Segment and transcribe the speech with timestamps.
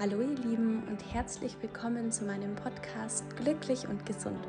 [0.00, 4.48] Hallo ihr Lieben und herzlich willkommen zu meinem Podcast Glücklich und Gesund.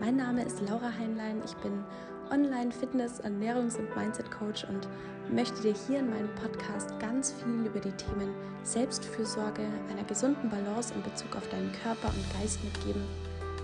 [0.00, 1.84] Mein Name ist Laura Heinlein, ich bin
[2.30, 4.88] Online-Fitness-, Ernährungs- und Mindset-Coach und
[5.30, 8.32] möchte dir hier in meinem Podcast ganz viel über die Themen
[8.62, 13.02] Selbstfürsorge, einer gesunden Balance in Bezug auf deinen Körper und Geist mitgeben.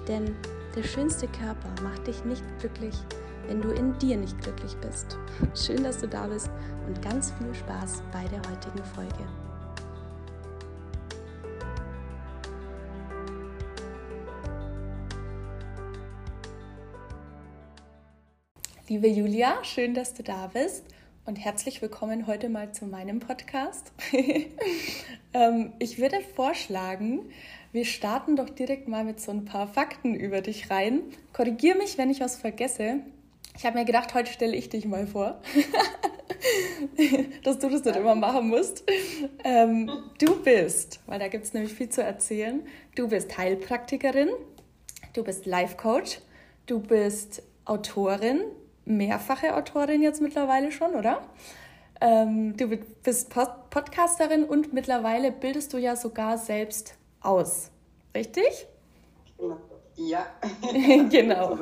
[0.06, 0.36] Denn
[0.76, 2.96] der schönste Körper macht dich nicht glücklich,
[3.46, 5.16] wenn du in dir nicht glücklich bist.
[5.54, 6.50] Schön, dass du da bist
[6.86, 9.24] und ganz viel Spaß bei der heutigen Folge.
[18.86, 20.84] Liebe Julia, schön, dass du da bist
[21.24, 23.92] und herzlich willkommen heute mal zu meinem Podcast.
[25.36, 27.28] Ähm, ich würde vorschlagen,
[27.72, 31.00] wir starten doch direkt mal mit so ein paar Fakten über dich rein.
[31.32, 33.00] Korrigier mich, wenn ich was vergesse.
[33.58, 35.42] Ich habe mir gedacht, heute stelle ich dich mal vor,
[37.42, 38.84] dass du das nicht immer machen musst.
[39.42, 42.62] Ähm, du bist, weil da gibt es nämlich viel zu erzählen,
[42.94, 44.28] du bist Heilpraktikerin,
[45.14, 46.20] du bist Life Coach,
[46.66, 48.42] du bist Autorin,
[48.84, 51.22] mehrfache Autorin jetzt mittlerweile schon, oder?
[52.00, 53.32] Ähm, du bist
[53.70, 57.70] Podcasterin und mittlerweile bildest du ja sogar selbst aus.
[58.14, 58.66] Richtig?
[59.96, 60.26] Ja,
[61.10, 61.58] genau.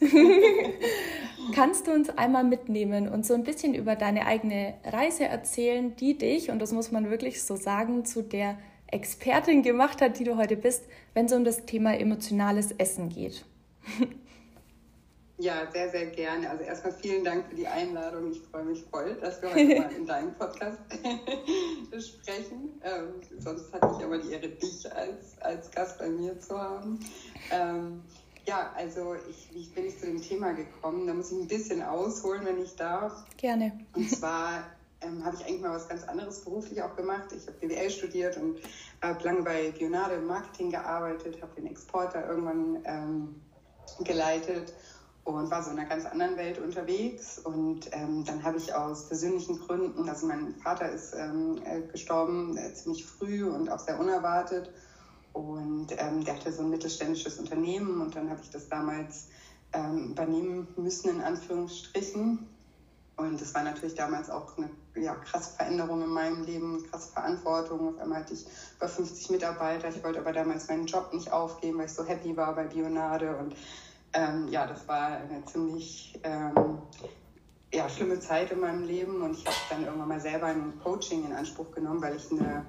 [1.54, 6.18] Kannst du uns einmal mitnehmen und so ein bisschen über deine eigene Reise erzählen, die
[6.18, 10.36] dich, und das muss man wirklich so sagen, zu der Expertin gemacht hat, die du
[10.36, 13.44] heute bist, wenn es um das Thema emotionales Essen geht?
[15.40, 16.50] Ja, sehr, sehr gerne.
[16.50, 18.30] Also erstmal vielen Dank für die Einladung.
[18.30, 20.78] Ich freue mich voll, dass wir heute mal in deinem Podcast
[21.88, 22.78] sprechen.
[22.84, 27.00] Ähm, sonst hatte ich aber die Ehre, dich als, als Gast bei mir zu haben.
[27.50, 28.02] Ähm,
[28.46, 31.06] ja, also ich, ich bin nicht zu dem Thema gekommen.
[31.06, 33.24] Da muss ich ein bisschen ausholen, wenn ich darf.
[33.38, 33.72] Gerne.
[33.94, 34.66] Und zwar
[35.00, 37.32] ähm, habe ich eigentlich mal was ganz anderes beruflich auch gemacht.
[37.34, 38.58] Ich habe BWL studiert und
[39.00, 43.40] habe lange bei Bionade im Marketing gearbeitet, habe den Exporter irgendwann ähm,
[44.04, 44.74] geleitet
[45.38, 47.38] und war so in einer ganz anderen Welt unterwegs.
[47.38, 52.56] Und ähm, dann habe ich aus persönlichen Gründen, also mein Vater ist ähm, äh, gestorben
[52.56, 54.70] äh, ziemlich früh und auch sehr unerwartet.
[55.32, 59.28] Und ähm, der hatte so ein mittelständisches Unternehmen und dann habe ich das damals
[59.72, 62.46] ähm, übernehmen müssen, in Anführungsstrichen.
[63.16, 67.94] Und das war natürlich damals auch eine ja, krasse Veränderung in meinem Leben, krasse Verantwortung.
[67.94, 68.46] Auf einmal hatte ich
[68.76, 69.88] über 50 Mitarbeiter.
[69.88, 73.36] Ich wollte aber damals meinen Job nicht aufgeben, weil ich so happy war bei Bionade
[73.36, 73.54] und
[74.12, 76.78] ähm, ja, das war eine ziemlich ähm,
[77.72, 81.24] ja, schlimme Zeit in meinem Leben und ich habe dann irgendwann mal selber ein Coaching
[81.26, 82.64] in Anspruch genommen, weil ich eine,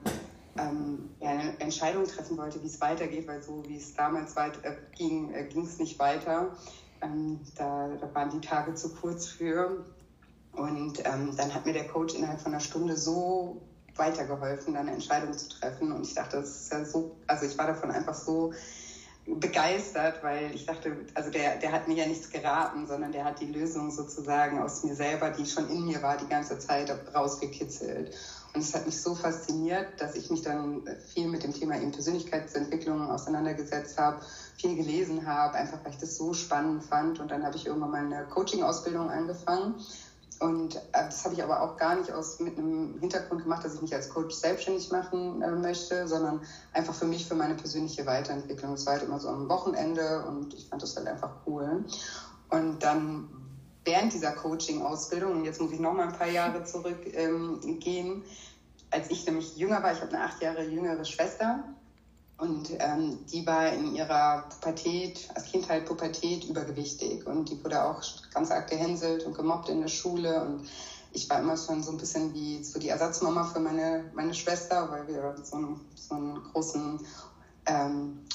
[0.57, 4.63] ähm, ja, eine Entscheidung treffen wollte, wie es weitergeht, weil so wie es damals weit,
[4.63, 6.56] äh, ging, äh, ging es nicht weiter.
[7.01, 9.84] Ähm, da, da, waren die Tage zu kurz für.
[10.51, 13.62] Und ähm, dann hat mir der Coach innerhalb von einer Stunde so
[13.96, 15.91] weitergeholfen, dann eine Entscheidung zu treffen.
[15.91, 18.53] Und ich dachte, das ist ja so, also ich war davon einfach so
[19.25, 23.39] begeistert, weil ich dachte, also der, der hat mir ja nichts geraten, sondern der hat
[23.39, 28.15] die Lösung sozusagen aus mir selber, die schon in mir war, die ganze Zeit rausgekitzelt.
[28.53, 30.81] Und es hat mich so fasziniert, dass ich mich dann
[31.13, 34.21] viel mit dem Thema eben Persönlichkeitsentwicklung auseinandergesetzt habe,
[34.57, 37.19] viel gelesen habe, einfach weil ich das so spannend fand.
[37.19, 39.75] Und dann habe ich irgendwann mal eine Coaching-Ausbildung angefangen
[40.40, 43.75] und äh, das habe ich aber auch gar nicht aus, mit einem Hintergrund gemacht, dass
[43.75, 46.42] ich mich als Coach selbstständig machen äh, möchte, sondern
[46.74, 48.74] einfach für mich, für meine persönliche Weiterentwicklung.
[48.74, 51.86] Es war halt immer so am Wochenende und ich fand das halt einfach cool.
[52.50, 53.28] Und dann
[53.86, 58.24] während dieser Coaching-Ausbildung, und jetzt muss ich noch mal ein paar Jahre zurückgehen, ähm,
[58.92, 61.63] als ich nämlich jünger war, ich habe eine acht Jahre jüngere Schwester,
[62.41, 67.28] und ähm, die war in ihrer Pubertät, als Kind halt Pubertät, übergewichtig.
[67.28, 68.02] Und die wurde auch
[68.34, 70.44] ganz arg gehänselt und gemobbt in der Schule.
[70.44, 70.68] Und
[71.12, 74.90] ich war immer schon so ein bisschen wie so die Ersatzmama für meine, meine Schwester,
[74.90, 77.06] weil wir so einen, so einen großen
[77.68, 78.25] ähm,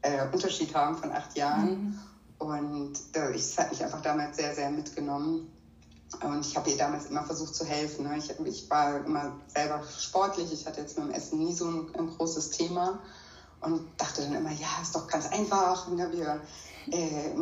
[0.00, 1.68] äh, Unterschied haben von acht Jahren.
[1.68, 1.98] Mhm.
[2.38, 5.52] Und äh, ich hat mich einfach damals sehr, sehr mitgenommen.
[6.22, 8.08] Und ich habe ihr damals immer versucht zu helfen.
[8.08, 8.16] Ne?
[8.16, 10.50] Ich, ich, war immer selber sportlich.
[10.50, 13.00] Ich hatte jetzt mit dem Essen nie so ein, ein großes Thema
[13.64, 15.88] und dachte dann immer, ja, ist doch ganz einfach.
[15.88, 16.08] Ne?
[16.12, 16.40] Wir,
[16.90, 17.34] äh,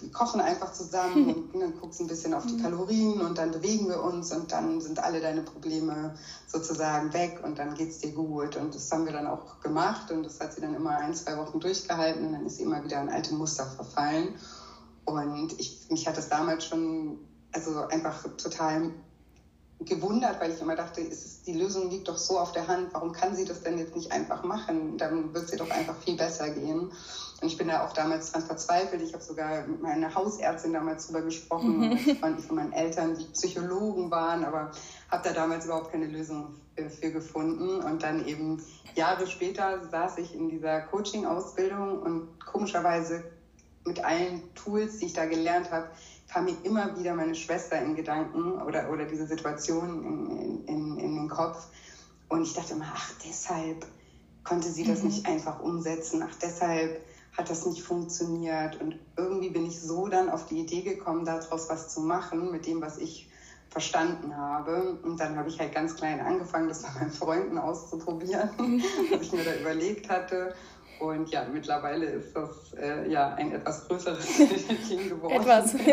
[0.00, 2.62] wir kochen einfach zusammen und dann guckst ein bisschen auf die mhm.
[2.62, 6.14] Kalorien und dann bewegen wir uns und dann sind alle deine Probleme
[6.46, 8.56] sozusagen weg und dann geht es dir gut.
[8.56, 11.36] Und das haben wir dann auch gemacht und das hat sie dann immer ein, zwei
[11.38, 14.34] Wochen durchgehalten und dann ist sie immer wieder in alte Muster verfallen.
[15.04, 17.18] Und ich, mich hat das damals schon,
[17.52, 18.92] also einfach total
[19.84, 23.12] gewundert, weil ich immer dachte, ist, die Lösung liegt doch so auf der Hand, warum
[23.12, 24.96] kann sie das denn jetzt nicht einfach machen?
[24.98, 26.92] Dann wird sie doch einfach viel besser gehen.
[27.40, 29.02] Und ich bin da auch damals dran verzweifelt.
[29.02, 31.98] Ich habe sogar mit meiner Hausärztin damals drüber gesprochen, mhm.
[32.20, 34.70] Freunden von meinen Eltern, die Psychologen waren, aber
[35.10, 37.82] habe da damals überhaupt keine Lösung für gefunden.
[37.82, 38.62] Und dann eben
[38.94, 43.24] Jahre später saß ich in dieser Coaching-Ausbildung und komischerweise
[43.84, 45.88] mit allen Tools, die ich da gelernt habe,
[46.32, 51.14] kam mir immer wieder meine Schwester in Gedanken oder, oder diese Situation in, in, in
[51.16, 51.66] den Kopf.
[52.28, 53.86] Und ich dachte immer, ach, deshalb
[54.42, 55.08] konnte sie das mhm.
[55.08, 56.24] nicht einfach umsetzen.
[56.26, 57.02] Ach, deshalb
[57.36, 58.80] hat das nicht funktioniert.
[58.80, 62.66] Und irgendwie bin ich so dann auf die Idee gekommen, daraus was zu machen mit
[62.66, 63.28] dem, was ich
[63.68, 64.98] verstanden habe.
[65.02, 68.50] Und dann habe ich halt ganz klein angefangen, das bei meinen Freunden auszuprobieren,
[69.10, 70.54] was ich mir da überlegt hatte.
[71.02, 74.24] Und ja, mittlerweile ist das äh, ja ein etwas größeres
[74.88, 75.34] Ding geworden.
[75.34, 75.74] Etwas.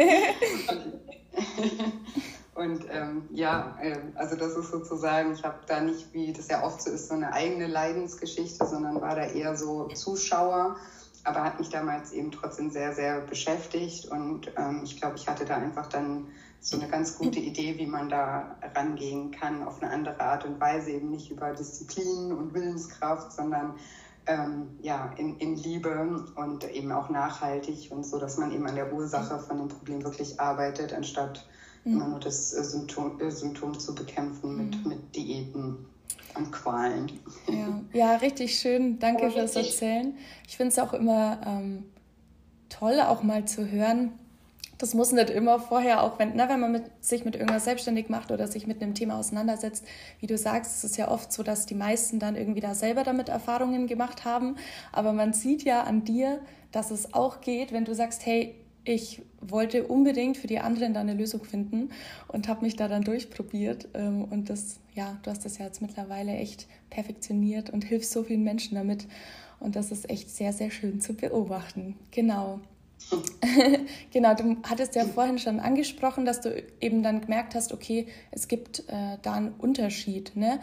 [2.54, 6.64] Und ähm, ja, äh, also das ist sozusagen, ich habe da nicht, wie das ja
[6.64, 10.76] oft so ist, so eine eigene Leidensgeschichte, sondern war da eher so Zuschauer,
[11.24, 14.06] aber hat mich damals eben trotzdem sehr, sehr beschäftigt.
[14.12, 16.28] Und ähm, ich glaube, ich hatte da einfach dann
[16.60, 20.62] so eine ganz gute Idee, wie man da rangehen kann auf eine andere Art und
[20.62, 23.74] Weise, eben nicht über Disziplin und Willenskraft, sondern
[24.30, 28.76] ähm, ja, in, in Liebe und eben auch nachhaltig und so, dass man eben an
[28.76, 31.48] der Ursache von dem Problem wirklich arbeitet, anstatt
[31.84, 31.94] mhm.
[31.94, 34.90] immer nur das äh, Symptom, äh, Symptom zu bekämpfen mit, mhm.
[34.90, 35.78] mit Diäten
[36.36, 37.12] und Qualen.
[37.48, 39.00] Ja, ja richtig schön.
[39.00, 40.16] Danke oh, fürs Erzählen.
[40.48, 41.86] Ich finde es auch immer ähm,
[42.70, 44.12] toll, auch mal zu hören,
[44.80, 48.08] das muss nicht immer vorher, auch wenn, na, wenn man mit, sich mit irgendwas selbstständig
[48.08, 49.86] macht oder sich mit einem Thema auseinandersetzt,
[50.22, 53.04] wie du sagst, es ist ja oft so, dass die meisten dann irgendwie da selber
[53.04, 54.56] damit Erfahrungen gemacht haben.
[54.94, 56.40] Aber man sieht ja an dir,
[56.72, 58.56] dass es auch geht, wenn du sagst, hey,
[58.86, 61.90] ich wollte unbedingt für die anderen da eine Lösung finden
[62.30, 63.90] und habe mich da dann durchprobiert.
[63.94, 68.24] Ähm, und das, ja, du hast das ja jetzt mittlerweile echt perfektioniert und hilfst so
[68.24, 69.08] vielen Menschen damit.
[69.60, 71.98] Und das ist echt sehr, sehr schön zu beobachten.
[72.12, 72.62] Genau.
[74.12, 78.48] genau, du hattest ja vorhin schon angesprochen, dass du eben dann gemerkt hast, okay, es
[78.48, 80.36] gibt äh, da einen Unterschied.
[80.36, 80.60] Ne?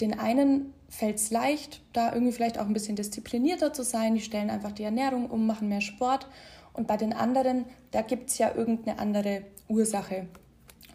[0.00, 4.20] Den einen fällt es leicht, da irgendwie vielleicht auch ein bisschen disziplinierter zu sein, die
[4.20, 6.28] stellen einfach die Ernährung um, machen mehr Sport.
[6.72, 10.26] Und bei den anderen, da gibt es ja irgendeine andere Ursache.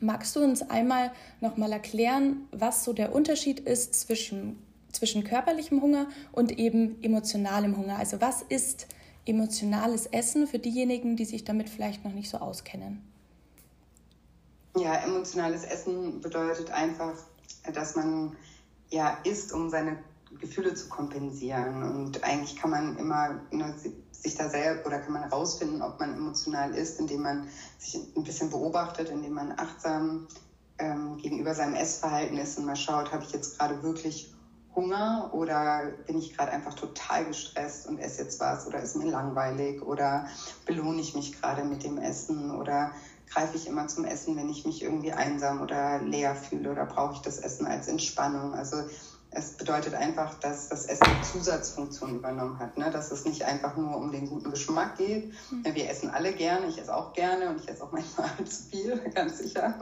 [0.01, 1.11] Magst du uns einmal
[1.41, 4.57] nochmal erklären, was so der Unterschied ist zwischen,
[4.91, 7.97] zwischen körperlichem Hunger und eben emotionalem Hunger?
[7.97, 8.87] Also was ist
[9.29, 13.01] emotionales Essen für diejenigen, die sich damit vielleicht noch nicht so auskennen?
[14.75, 17.13] Ja, emotionales Essen bedeutet einfach,
[17.73, 18.35] dass man
[18.89, 19.97] ja isst, um seine
[20.39, 21.83] Gefühle zu kompensieren.
[21.83, 23.73] Und eigentlich kann man immer ne,
[24.11, 27.47] sich da selber oder kann man herausfinden, ob man emotional ist, indem man
[27.77, 30.27] sich ein bisschen beobachtet, indem man achtsam
[30.77, 34.33] ähm, gegenüber seinem Essverhalten ist und mal schaut, habe ich jetzt gerade wirklich
[34.75, 39.09] Hunger oder bin ich gerade einfach total gestresst und esse jetzt was oder ist mir
[39.09, 40.27] langweilig oder
[40.65, 42.93] belohne ich mich gerade mit dem Essen oder
[43.31, 47.13] greife ich immer zum Essen, wenn ich mich irgendwie einsam oder leer fühle oder brauche
[47.13, 48.53] ich das Essen als Entspannung.
[48.53, 48.77] Also
[49.31, 52.89] es bedeutet einfach, dass das Essen eine Zusatzfunktion übernommen hat, ne?
[52.89, 55.33] dass es nicht einfach nur um den guten Geschmack geht.
[55.51, 55.65] Mhm.
[55.65, 58.97] Wir essen alle gerne, ich esse auch gerne und ich esse auch manchmal zu viel,
[59.13, 59.79] ganz sicher.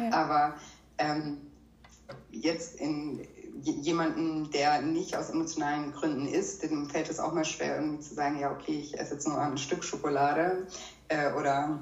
[0.00, 0.12] Ja.
[0.12, 0.54] Aber
[0.98, 1.52] ähm,
[2.30, 3.24] jetzt in
[3.62, 8.14] jemanden, der nicht aus emotionalen Gründen isst, dem fällt es auch mal schwer, irgendwie zu
[8.14, 10.66] sagen, ja, okay, ich esse jetzt nur ein Stück Schokolade
[11.08, 11.80] äh, oder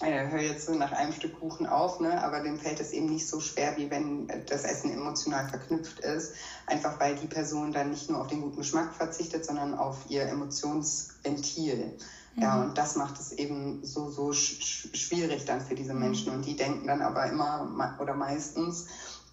[0.00, 2.22] äh, höre jetzt so nach einem Stück Kuchen auf, ne?
[2.22, 6.32] aber dem fällt es eben nicht so schwer, wie wenn das Essen emotional verknüpft ist.
[6.66, 10.26] Einfach weil die Person dann nicht nur auf den guten Geschmack verzichtet, sondern auf ihr
[10.26, 11.92] Emotionsventil.
[12.34, 12.42] Mhm.
[12.42, 16.32] Ja, und das macht es eben so, so sch schwierig dann für diese Menschen.
[16.32, 18.84] Und die denken dann aber immer oder meistens,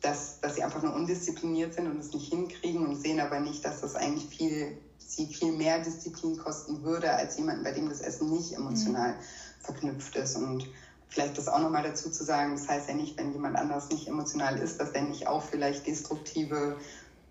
[0.01, 3.63] dass, dass sie einfach nur undiszipliniert sind und es nicht hinkriegen und sehen aber nicht,
[3.63, 8.01] dass das eigentlich viel, sie viel mehr Disziplin kosten würde, als jemanden, bei dem das
[8.01, 9.63] Essen nicht emotional mhm.
[9.63, 10.35] verknüpft ist.
[10.35, 10.67] Und
[11.07, 14.07] vielleicht das auch nochmal dazu zu sagen, das heißt ja nicht, wenn jemand anders nicht
[14.07, 16.77] emotional ist, dass der nicht auch vielleicht destruktive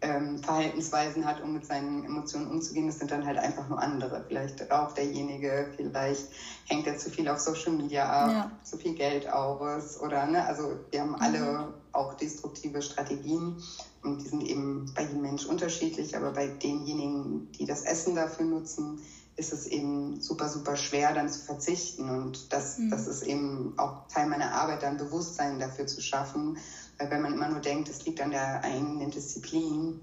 [0.03, 2.87] ähm, Verhaltensweisen hat, um mit seinen Emotionen umzugehen.
[2.87, 4.25] Das sind dann halt einfach nur andere.
[4.29, 6.29] Vielleicht auch derjenige, vielleicht
[6.67, 8.51] hängt er zu viel auf Social Media ab, ja.
[8.63, 11.75] zu viel Geld aus oder ne, also wir haben alle mhm.
[11.93, 13.63] Auch destruktive Strategien
[14.03, 18.47] und die sind eben bei jedem Mensch unterschiedlich, aber bei denjenigen, die das Essen dafür
[18.47, 19.01] nutzen,
[19.37, 22.11] ist es eben super, super schwer, dann zu verzichten.
[22.11, 22.91] Und das, mhm.
[22.91, 26.59] das ist eben auch Teil meiner Arbeit, dann Bewusstsein dafür zu schaffen
[27.01, 30.01] weil wenn man immer nur denkt, es liegt an der eigenen Disziplin,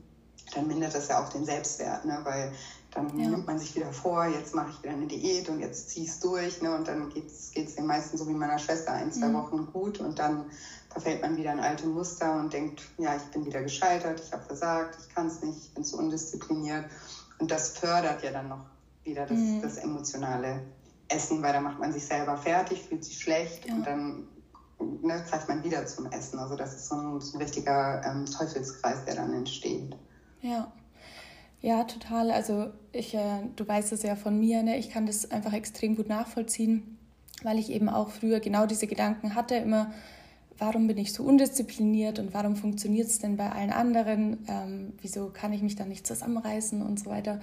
[0.56, 2.20] dann mindert das ja auch den Selbstwert, ne?
[2.24, 2.52] weil
[2.98, 3.30] dann ja.
[3.30, 6.12] nimmt man sich wieder vor, jetzt mache ich wieder eine Diät und jetzt ziehe ich
[6.12, 6.76] es durch ne?
[6.76, 9.36] und dann geht es den meisten so wie meiner Schwester ein, zwei mhm.
[9.36, 10.46] Wochen gut und dann
[10.90, 14.44] verfällt man wieder in alte Muster und denkt, ja, ich bin wieder gescheitert, ich habe
[14.44, 16.86] versagt, ich kann es nicht, ich bin zu undiszipliniert.
[17.38, 18.66] Und das fördert ja dann noch
[19.04, 19.62] wieder das, mhm.
[19.62, 20.64] das emotionale
[21.08, 23.76] Essen, weil da macht man sich selber fertig, fühlt sich schlecht ja.
[23.76, 24.28] und dann
[24.80, 26.40] ne, greift man wieder zum Essen.
[26.40, 29.96] Also das ist so ein, so ein richtiger ähm, Teufelskreis, der dann entsteht.
[30.42, 30.72] Ja.
[31.62, 32.32] Ja, total.
[32.32, 34.78] Also ich, äh, du weißt es ja von mir, ne?
[34.78, 36.98] ich kann das einfach extrem gut nachvollziehen,
[37.44, 39.92] weil ich eben auch früher genau diese Gedanken hatte, immer,
[40.60, 44.46] warum bin ich so undiszipliniert und warum funktioniert es denn bei allen anderen?
[44.48, 47.40] Ähm, wieso kann ich mich da nicht zusammenreißen und so weiter?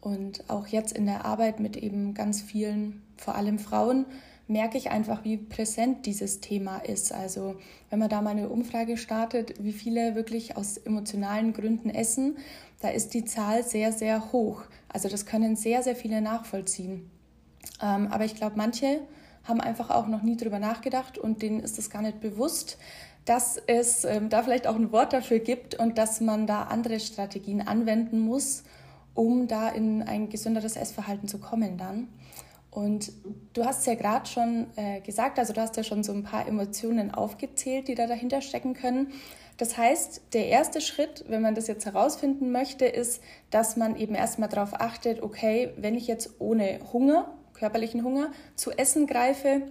[0.00, 4.06] Und auch jetzt in der Arbeit mit eben ganz vielen, vor allem Frauen,
[4.48, 7.12] merke ich einfach, wie präsent dieses Thema ist.
[7.12, 7.56] Also
[7.90, 12.36] wenn man da mal eine Umfrage startet, wie viele wirklich aus emotionalen Gründen essen,
[12.82, 14.64] da ist die Zahl sehr, sehr hoch.
[14.88, 17.10] Also das können sehr, sehr viele nachvollziehen.
[17.80, 19.00] Ähm, aber ich glaube, manche
[19.44, 22.78] haben einfach auch noch nie drüber nachgedacht und denen ist es gar nicht bewusst,
[23.24, 26.98] dass es ähm, da vielleicht auch ein Wort dafür gibt und dass man da andere
[26.98, 28.64] Strategien anwenden muss,
[29.14, 32.08] um da in ein gesünderes Essverhalten zu kommen dann.
[32.70, 33.12] Und
[33.52, 36.48] du hast ja gerade schon äh, gesagt, also du hast ja schon so ein paar
[36.48, 39.12] Emotionen aufgezählt, die da dahinter stecken können.
[39.62, 44.16] Das heißt, der erste Schritt, wenn man das jetzt herausfinden möchte, ist, dass man eben
[44.16, 49.62] erstmal darauf achtet, okay, wenn ich jetzt ohne Hunger körperlichen Hunger, zu essen greife,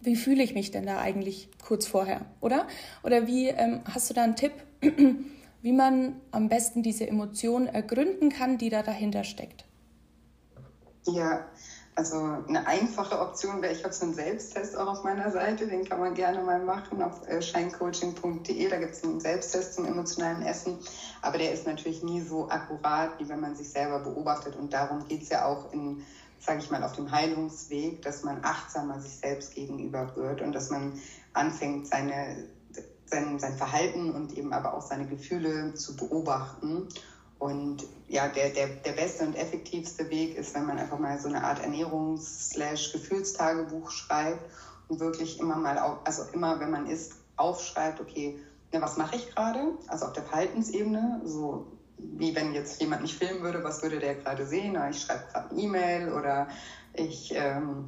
[0.00, 2.66] wie fühle ich mich denn da eigentlich kurz vorher, oder?
[3.02, 4.52] Oder wie ähm, hast du da einen Tipp,
[5.60, 9.66] wie man am besten diese Emotion ergründen kann, die da dahinter steckt?
[11.06, 11.46] Ja,
[11.94, 15.84] also eine einfache Option wäre, ich habe so einen Selbsttest auch auf meiner Seite, den
[15.84, 18.68] kann man gerne mal machen auf äh, scheincoaching.de.
[18.68, 20.78] Da gibt es einen Selbsttest zum emotionalen Essen,
[21.20, 24.56] aber der ist natürlich nie so akkurat, wie wenn man sich selber beobachtet.
[24.56, 25.98] Und darum geht es ja auch in
[26.44, 30.70] sage ich mal, auf dem Heilungsweg, dass man achtsamer sich selbst gegenüber wird und dass
[30.70, 30.92] man
[31.32, 32.44] anfängt, seine,
[33.06, 36.88] sein, sein Verhalten und eben aber auch seine Gefühle zu beobachten.
[37.42, 41.26] Und ja, der, der, der beste und effektivste Weg ist, wenn man einfach mal so
[41.26, 44.48] eine Art Ernährungs-Gefühlstagebuch schreibt
[44.86, 48.38] und wirklich immer mal, auf, also immer, wenn man isst, aufschreibt, okay,
[48.72, 49.72] ne, was mache ich gerade?
[49.88, 54.14] Also auf der Verhaltensebene, so wie wenn jetzt jemand mich filmen würde, was würde der
[54.14, 54.78] gerade sehen?
[54.90, 56.46] Ich schreibe gerade eine E-Mail oder
[56.92, 57.86] ich ähm,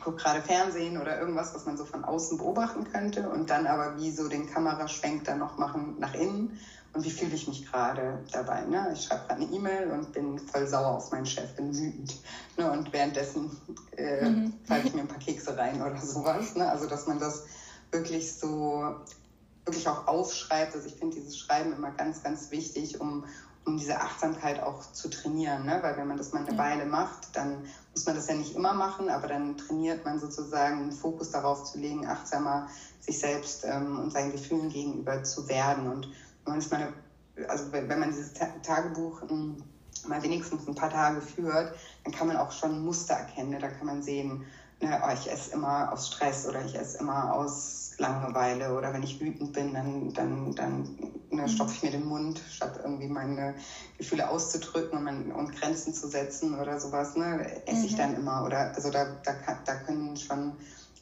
[0.00, 3.98] gucke gerade Fernsehen oder irgendwas, was man so von außen beobachten könnte und dann aber
[3.98, 6.54] wie so den Kameraschwenk dann noch machen nach innen
[6.94, 8.62] und wie fühle ich mich gerade dabei.
[8.62, 8.90] Ne?
[8.92, 12.16] Ich schreibe gerade eine E-Mail und bin voll sauer auf meinen Chef, bin wütend
[12.56, 12.70] ne?
[12.70, 13.50] und währenddessen
[13.96, 14.54] äh, mhm.
[14.84, 16.54] ich mir ein paar Kekse rein oder sowas.
[16.54, 16.68] Ne?
[16.68, 17.44] Also dass man das
[17.90, 18.96] wirklich so
[19.68, 20.74] wirklich auch aufschreibt.
[20.74, 23.24] Also ich finde dieses Schreiben immer ganz, ganz wichtig, um,
[23.66, 25.66] um diese Achtsamkeit auch zu trainieren.
[25.66, 25.78] Ne?
[25.82, 26.58] Weil wenn man das mal eine ja.
[26.58, 27.64] Weile macht, dann
[27.94, 31.64] muss man das ja nicht immer machen, aber dann trainiert man sozusagen einen Fokus darauf
[31.64, 32.68] zu legen, achtsamer
[33.00, 35.86] sich selbst ähm, und seinen Gefühlen gegenüber zu werden.
[35.88, 36.08] Und
[36.48, 36.92] manchmal,
[37.48, 39.62] also wenn man dieses Tagebuch ähm,
[40.06, 41.74] mal wenigstens ein paar Tage führt,
[42.04, 43.50] dann kann man auch schon Muster erkennen.
[43.50, 43.58] Ne?
[43.58, 44.44] Da kann man sehen,
[44.80, 49.02] ne, oh, ich esse immer aus Stress oder ich esse immer aus Langeweile oder wenn
[49.02, 50.82] ich wütend bin, dann, dann, dann
[51.30, 51.48] ne, mhm.
[51.48, 53.54] stopfe ich mir den Mund, statt irgendwie meine
[53.98, 57.86] Gefühle auszudrücken und, mein, und Grenzen zu setzen oder sowas, ne, esse mhm.
[57.86, 58.44] ich dann immer.
[58.44, 60.52] Oder also da, da, da können schon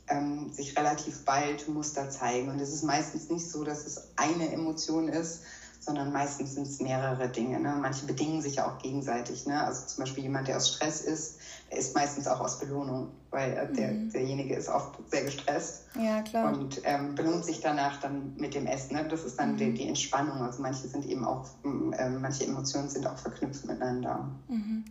[0.09, 2.49] ähm, sich relativ bald Muster zeigen.
[2.49, 5.43] Und es ist meistens nicht so, dass es eine Emotion ist,
[5.87, 7.61] sondern meistens sind es mehrere Dinge.
[7.61, 7.77] Ne?
[7.81, 9.47] Manche bedingen sich ja auch gegenseitig.
[9.47, 9.63] Ne?
[9.65, 11.39] Also zum Beispiel jemand, der aus Stress ist,
[11.71, 14.11] der ist meistens auch aus Belohnung, weil äh, der, mhm.
[14.11, 16.53] derjenige ist oft sehr gestresst ja, klar.
[16.53, 18.97] und ähm, belohnt sich danach dann mit dem Essen.
[18.97, 19.07] Ne?
[19.09, 19.57] Das ist dann mhm.
[19.59, 20.43] die, die, Entspannung.
[20.43, 24.29] Also manche sind eben auch, äh, manche Emotionen sind auch verknüpft miteinander.
[24.49, 24.85] Mhm.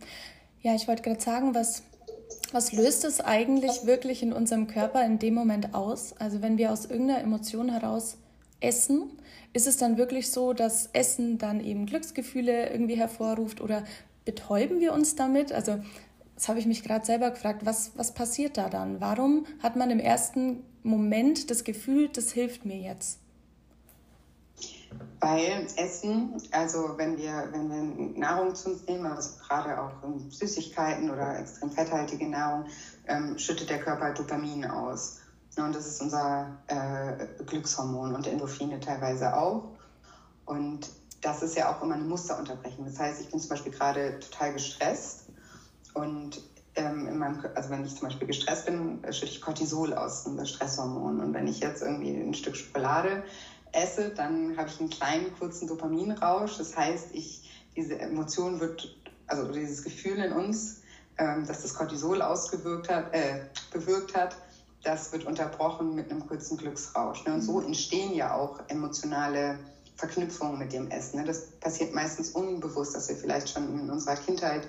[0.62, 1.82] Ja, ich wollte gerade sagen, was
[2.56, 6.14] was löst es eigentlich wirklich in unserem Körper in dem Moment aus?
[6.18, 8.16] Also wenn wir aus irgendeiner Emotion heraus
[8.60, 9.10] essen,
[9.52, 13.84] ist es dann wirklich so, dass Essen dann eben Glücksgefühle irgendwie hervorruft oder
[14.24, 15.52] betäuben wir uns damit?
[15.52, 15.80] Also
[16.34, 19.02] das habe ich mich gerade selber gefragt, was, was passiert da dann?
[19.02, 23.20] Warum hat man im ersten Moment das Gefühl, das hilft mir jetzt?
[25.20, 29.92] Weil Essen, also wenn wir, wenn wir Nahrung zu uns nehmen, also gerade auch
[30.28, 32.66] Süßigkeiten oder extrem fetthaltige Nahrung,
[33.06, 35.18] ähm, schüttet der Körper Dopamin aus.
[35.56, 39.70] Und das ist unser äh, Glückshormon und Endorphine teilweise auch.
[40.44, 40.90] Und
[41.22, 42.84] das ist ja auch immer eine Musterunterbrechung.
[42.84, 45.24] Das heißt, ich bin zum Beispiel gerade total gestresst
[45.94, 46.42] und
[46.76, 50.44] ähm, in meinem, also wenn ich zum Beispiel gestresst bin, schütte ich Cortisol aus, unser
[50.44, 51.20] Stresshormon.
[51.20, 53.24] Und wenn ich jetzt irgendwie ein Stück Schokolade
[53.72, 56.56] esse, dann habe ich einen kleinen kurzen Dopaminrausch.
[56.58, 58.96] Das heißt, ich, diese Emotion wird,
[59.26, 60.80] also dieses Gefühl in uns,
[61.18, 63.40] ähm, dass das Cortisol ausgewirkt hat, äh,
[63.72, 64.36] bewirkt hat,
[64.82, 67.24] das wird unterbrochen mit einem kurzen Glücksrausch.
[67.24, 67.34] Ne?
[67.34, 67.66] Und so mhm.
[67.66, 69.58] entstehen ja auch emotionale
[69.96, 71.18] Verknüpfungen mit dem Essen.
[71.18, 71.24] Ne?
[71.24, 74.68] Das passiert meistens unbewusst, dass wir vielleicht schon in unserer Kindheit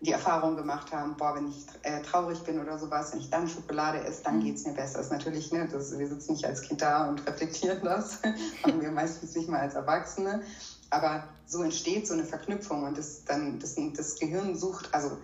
[0.00, 3.48] die Erfahrung gemacht haben, boah, wenn ich äh, traurig bin oder sowas, wenn ich dann
[3.48, 4.44] Schokolade esse, dann mhm.
[4.44, 4.98] geht es mir besser.
[4.98, 8.20] Das ist natürlich, ne, das, wir sitzen nicht als Kind da und reflektieren das,
[8.62, 10.42] machen wir meistens nicht mal als Erwachsene.
[10.90, 15.16] Aber so entsteht so eine Verknüpfung und das, dann, das, das Gehirn sucht, also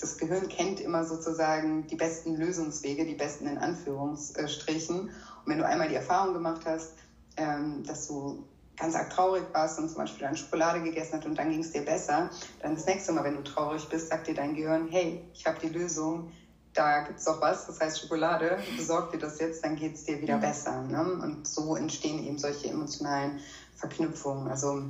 [0.00, 5.00] das Gehirn kennt immer sozusagen die besten Lösungswege, die besten in Anführungsstrichen.
[5.00, 5.10] Und
[5.46, 6.92] wenn du einmal die Erfahrung gemacht hast,
[7.36, 8.44] ähm, dass du
[8.78, 11.72] ganz arg traurig warst und zum Beispiel dann Schokolade gegessen hast und dann ging es
[11.72, 12.30] dir besser,
[12.60, 15.58] dann das nächste Mal, wenn du traurig bist, sagt dir dein Gehirn, hey, ich habe
[15.60, 16.30] die Lösung,
[16.74, 20.04] da gibt es doch was, das heißt Schokolade, besorg dir das jetzt, dann geht es
[20.04, 20.42] dir wieder mhm.
[20.42, 20.82] besser.
[20.82, 21.00] Ne?
[21.00, 23.40] Und so entstehen eben solche emotionalen
[23.74, 24.48] Verknüpfungen.
[24.48, 24.84] Also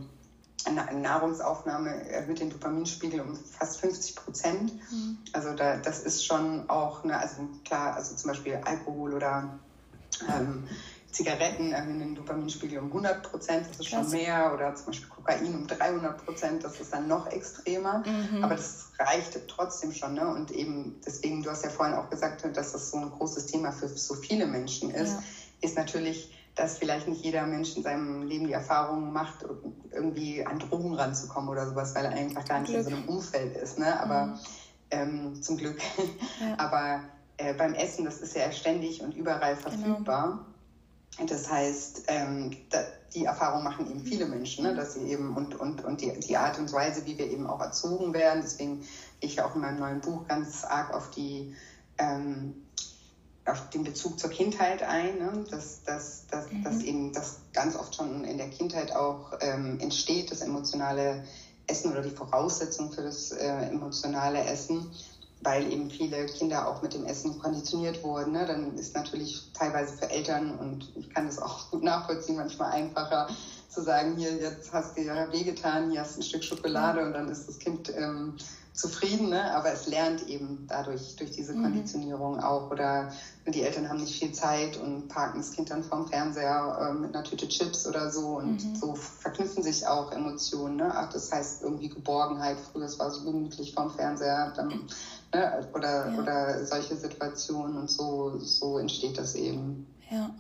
[0.65, 4.73] eine Nahrungsaufnahme erhöht den Dopaminspiegel um fast 50 Prozent.
[4.91, 5.19] Mhm.
[5.33, 9.59] Also da, das ist schon auch, eine, also klar, also zum Beispiel Alkohol oder
[10.29, 10.65] ähm,
[11.11, 15.55] Zigaretten erhöhen den Dopaminspiegel um 100 Prozent, das ist schon mehr, oder zum Beispiel Kokain
[15.55, 18.45] um 300 Prozent, das ist dann noch extremer, mhm.
[18.45, 20.15] aber das reicht trotzdem schon.
[20.15, 20.29] Ne?
[20.29, 23.73] Und eben deswegen, du hast ja vorhin auch gesagt, dass das so ein großes Thema
[23.73, 25.23] für so viele Menschen ist, ja.
[25.63, 29.47] ist natürlich dass vielleicht nicht jeder Mensch in seinem Leben die Erfahrung macht,
[29.93, 33.57] irgendwie an Drogen ranzukommen oder sowas, weil er einfach gar nicht in so einem Umfeld
[33.57, 33.79] ist.
[33.79, 34.01] Ne?
[34.01, 34.39] Aber mhm.
[34.91, 35.79] ähm, zum Glück.
[36.41, 36.55] Ja.
[36.59, 37.01] Aber
[37.37, 39.71] äh, beim Essen, das ist ja ständig und überall genau.
[39.71, 40.27] verfügbar.
[40.27, 40.45] Genau.
[41.27, 42.85] Das heißt, ähm, da,
[43.15, 44.75] die Erfahrung machen eben viele Menschen, ne?
[44.75, 47.61] dass sie eben und, und, und die, die Art und Weise, wie wir eben auch
[47.61, 48.43] erzogen werden.
[48.43, 51.55] Deswegen gehe ich ja auch in meinem neuen Buch ganz arg auf die
[51.99, 52.55] ähm,
[53.49, 55.45] auf den Bezug zur Kindheit ein, ne?
[55.51, 56.63] dass, dass, dass, mhm.
[56.65, 61.25] dass eben das ganz oft schon in der Kindheit auch ähm, entsteht, das emotionale
[61.67, 64.91] Essen oder die Voraussetzung für das äh, emotionale Essen,
[65.43, 68.33] weil eben viele Kinder auch mit dem Essen konditioniert wurden.
[68.33, 68.45] Ne?
[68.47, 73.29] Dann ist natürlich teilweise für Eltern, und ich kann das auch gut nachvollziehen, manchmal einfacher
[73.69, 77.13] zu sagen, hier, jetzt hast du ja wehgetan, hier hast du ein Stück Schokolade und
[77.13, 78.35] dann ist das Kind ähm,
[78.79, 79.53] zufrieden, ne?
[79.55, 81.65] aber es lernt eben dadurch, durch diese mhm.
[81.65, 82.71] Konditionierung auch.
[82.71, 83.13] Oder
[83.47, 87.15] die Eltern haben nicht viel Zeit und parken das Kind dann vorm Fernseher äh, mit
[87.15, 88.39] einer Tüte Chips oder so.
[88.39, 88.77] Und mhm.
[88.77, 90.77] so verknüpfen sich auch Emotionen.
[90.77, 90.93] Ne?
[90.95, 92.57] Ach, das heißt irgendwie Geborgenheit.
[92.73, 94.53] Früher es war so gemütlich vorm Fernseher.
[94.57, 94.87] Dann,
[95.35, 95.67] ne?
[95.75, 96.19] oder, ja.
[96.19, 97.77] oder solche Situationen.
[97.77, 99.87] Und so, so entsteht das eben.
[100.11, 100.31] Ja.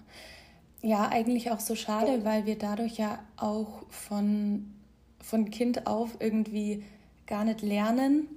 [0.80, 4.72] Ja, eigentlich auch so schade, weil wir dadurch ja auch von,
[5.20, 6.84] von Kind auf irgendwie
[7.26, 8.28] gar nicht lernen,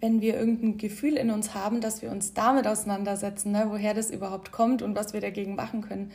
[0.00, 4.10] wenn wir irgendein Gefühl in uns haben, dass wir uns damit auseinandersetzen, ne, woher das
[4.10, 6.12] überhaupt kommt und was wir dagegen machen können,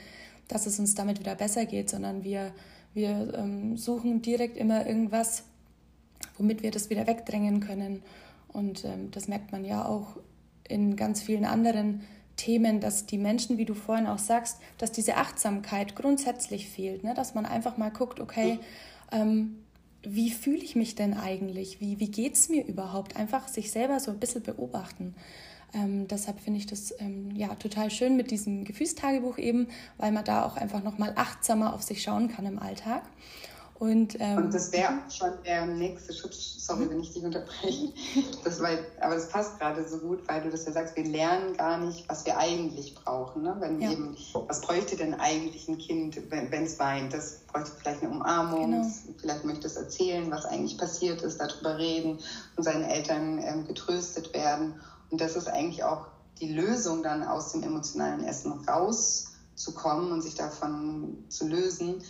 [0.47, 2.51] dass es uns damit wieder besser geht, sondern wir,
[2.93, 5.43] wir ähm, suchen direkt immer irgendwas,
[6.37, 8.03] womit wir das wieder wegdrängen können.
[8.57, 10.17] Und ähm, das merkt man ja auch
[10.67, 12.01] in ganz vielen anderen
[12.37, 17.13] Themen, dass die Menschen, wie du vorhin auch sagst, dass diese Achtsamkeit grundsätzlich fehlt, ne?
[17.13, 18.59] dass man einfach mal guckt, okay,
[19.11, 19.57] ähm,
[20.01, 21.79] wie fühle ich mich denn eigentlich?
[21.81, 23.15] Wie, wie geht es mir überhaupt?
[23.15, 25.13] Einfach sich selber so ein bisschen beobachten.
[25.75, 29.67] Ähm, deshalb finde ich das ähm, ja total schön mit diesem Gefühlstagebuch eben,
[29.97, 33.03] weil man da auch einfach nochmal achtsamer auf sich schauen kann im Alltag.
[33.79, 37.93] Und, ähm, und das wäre schon der nächste Schritt, sorry, wenn ich dich unterbreche,
[38.43, 41.55] das war, aber das passt gerade so gut, weil du das ja sagst, wir lernen
[41.55, 43.43] gar nicht, was wir eigentlich brauchen.
[43.43, 43.55] Ne?
[43.59, 43.91] Wenn ja.
[43.91, 47.13] eben, was bräuchte denn eigentlich ein Kind, wenn es weint?
[47.13, 48.87] Das bräuchte vielleicht eine Umarmung, genau.
[49.19, 52.17] vielleicht möchte es erzählen, was eigentlich passiert ist, darüber reden
[52.55, 54.73] und seinen Eltern ähm, getröstet werden.
[55.11, 56.07] Und das ist eigentlich auch
[56.41, 62.01] die Lösung, dann aus dem emotionalen Essen rauszukommen und sich davon zu lösen,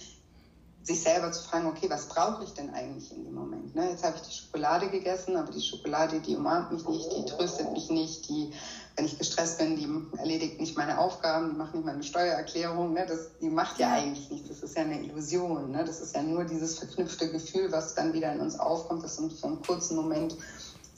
[0.87, 3.75] sich selber zu fragen, okay, was brauche ich denn eigentlich in dem Moment?
[3.75, 3.89] Ne?
[3.89, 7.73] Jetzt habe ich die Schokolade gegessen, aber die Schokolade, die umarmt mich nicht, die tröstet
[7.73, 8.53] mich nicht, die,
[8.95, 13.05] wenn ich gestresst bin, die erledigt nicht meine Aufgaben, die macht nicht meine Steuererklärung, ne?
[13.05, 14.47] das, die macht ja, eigentlich nichts.
[14.47, 15.71] Das ist ja eine Illusion.
[15.71, 15.83] Ne?
[15.83, 19.41] Das ist ja nur dieses verknüpfte Gefühl, was dann wieder in uns aufkommt, das uns
[19.41, 20.37] für einen kurzen Moment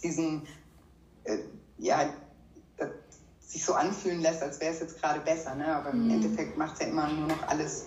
[0.03, 0.43] diesen,
[1.23, 1.39] äh,
[1.79, 2.13] ja,
[3.39, 5.55] sich so anfühlen lässt, als wäre es jetzt gerade besser.
[5.55, 5.65] Ne?
[5.65, 6.11] Aber mhm.
[6.11, 7.85] im Endeffekt macht es ja immer nur noch alles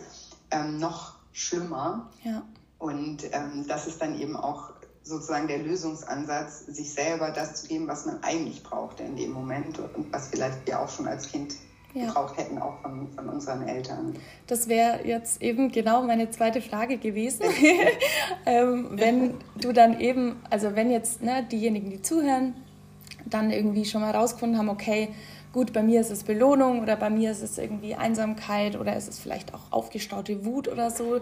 [0.50, 2.10] ähm, noch schlimmer.
[2.24, 2.42] Ja.
[2.78, 4.72] Und ähm, das ist dann eben auch
[5.04, 9.78] sozusagen der Lösungsansatz, sich selber das zu geben, was man eigentlich brauchte in dem Moment
[9.78, 11.54] und was vielleicht wir auch schon als Kind
[11.94, 12.06] ja.
[12.06, 14.14] gebraucht hätten, auch von, von unseren Eltern.
[14.46, 17.44] Das wäre jetzt eben genau meine zweite Frage gewesen.
[18.46, 22.54] ähm, wenn du dann eben, also wenn jetzt ne, diejenigen, die zuhören,
[23.32, 25.08] dann irgendwie schon mal rausgefunden haben, okay,
[25.52, 29.08] gut, bei mir ist es Belohnung oder bei mir ist es irgendwie Einsamkeit oder ist
[29.08, 31.20] es vielleicht auch aufgestaute Wut oder so.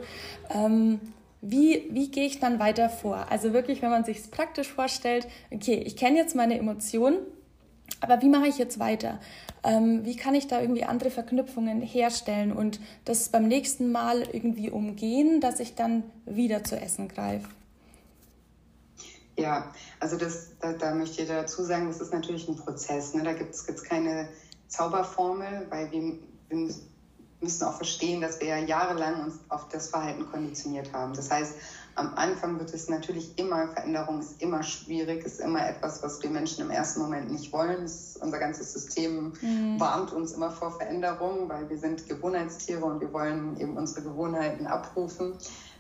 [0.55, 1.01] Ähm,
[1.43, 3.27] wie, wie gehe ich dann weiter vor?
[3.31, 7.17] Also wirklich, wenn man sich es praktisch vorstellt, okay, ich kenne jetzt meine Emotionen,
[8.01, 9.19] aber wie mache ich jetzt weiter?
[9.63, 14.71] Ähm, wie kann ich da irgendwie andere Verknüpfungen herstellen und das beim nächsten Mal irgendwie
[14.71, 17.49] umgehen, dass ich dann wieder zu essen greife?
[19.41, 23.15] Ja, also das, da, da möchte ich dazu sagen, das ist natürlich ein Prozess.
[23.15, 23.23] Ne?
[23.23, 24.29] Da gibt es keine
[24.69, 26.75] Zauberformel, weil wir, wir
[27.41, 31.15] müssen auch verstehen, dass wir ja jahrelang uns auf das Verhalten konditioniert haben.
[31.15, 31.55] Das heißt,
[31.95, 36.31] am Anfang wird es natürlich immer, Veränderung ist immer schwierig, ist immer etwas, was wir
[36.31, 37.85] Menschen im ersten Moment nicht wollen.
[37.85, 39.81] Ist, unser ganzes System mhm.
[39.81, 44.67] warnt uns immer vor Veränderung, weil wir sind Gewohnheitstiere und wir wollen eben unsere Gewohnheiten
[44.67, 45.35] abrufen.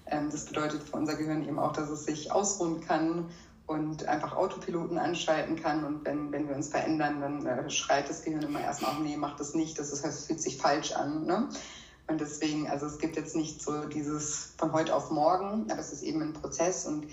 [0.07, 3.27] Ähm, das bedeutet für unser Gehirn eben auch, dass es sich ausruhen kann
[3.70, 5.85] und einfach Autopiloten anschalten kann.
[5.85, 9.37] Und wenn, wenn wir uns verändern, dann äh, schreit das Gehirn immer erstmal, nee, mach
[9.37, 11.24] das nicht, das, ist, das fühlt sich falsch an.
[11.24, 11.48] Ne?
[12.09, 15.92] Und deswegen, also es gibt jetzt nicht so dieses von heute auf morgen, aber es
[15.92, 17.06] ist eben ein Prozess und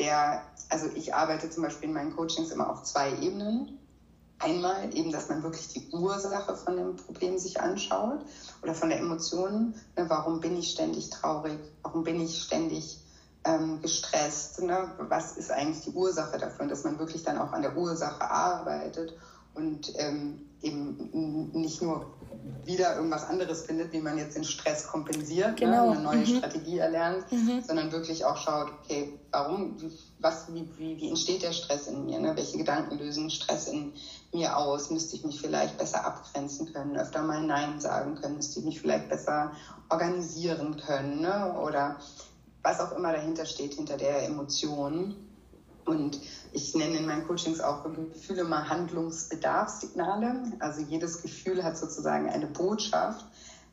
[0.00, 3.78] der, also ich arbeite zum Beispiel in meinen Coachings immer auf zwei Ebenen.
[4.40, 8.24] Einmal eben, dass man wirklich die Ursache von dem Problem sich anschaut
[8.62, 9.74] oder von der Emotion.
[9.96, 11.60] Ne, warum bin ich ständig traurig?
[11.84, 12.98] Warum bin ich ständig
[13.44, 14.62] ähm, gestresst?
[14.62, 14.92] Ne?
[14.98, 16.64] Was ist eigentlich die Ursache dafür?
[16.64, 19.14] Und dass man wirklich dann auch an der Ursache arbeitet
[19.54, 22.06] und ähm, eben nicht nur
[22.64, 25.86] wieder irgendwas anderes findet, wie man jetzt den Stress kompensiert, ne, genau.
[25.86, 26.26] ne, eine neue mhm.
[26.26, 27.62] Strategie erlernt, mhm.
[27.66, 29.76] sondern wirklich auch schaut, okay, warum,
[30.18, 32.36] was, wie, wie, wie entsteht der Stress in mir, ne?
[32.36, 33.92] welche Gedanken lösen Stress in
[34.32, 38.60] mir aus, müsste ich mich vielleicht besser abgrenzen können, öfter mal Nein sagen können, müsste
[38.60, 39.52] ich mich vielleicht besser
[39.88, 41.58] organisieren können ne?
[41.58, 41.96] oder
[42.62, 45.16] was auch immer dahinter steht, hinter der Emotion.
[45.86, 46.20] Und
[46.52, 50.52] ich nenne in meinen Coachings auch Gefühle mal Handlungsbedarfssignale.
[50.60, 53.24] Also jedes Gefühl hat sozusagen eine Botschaft,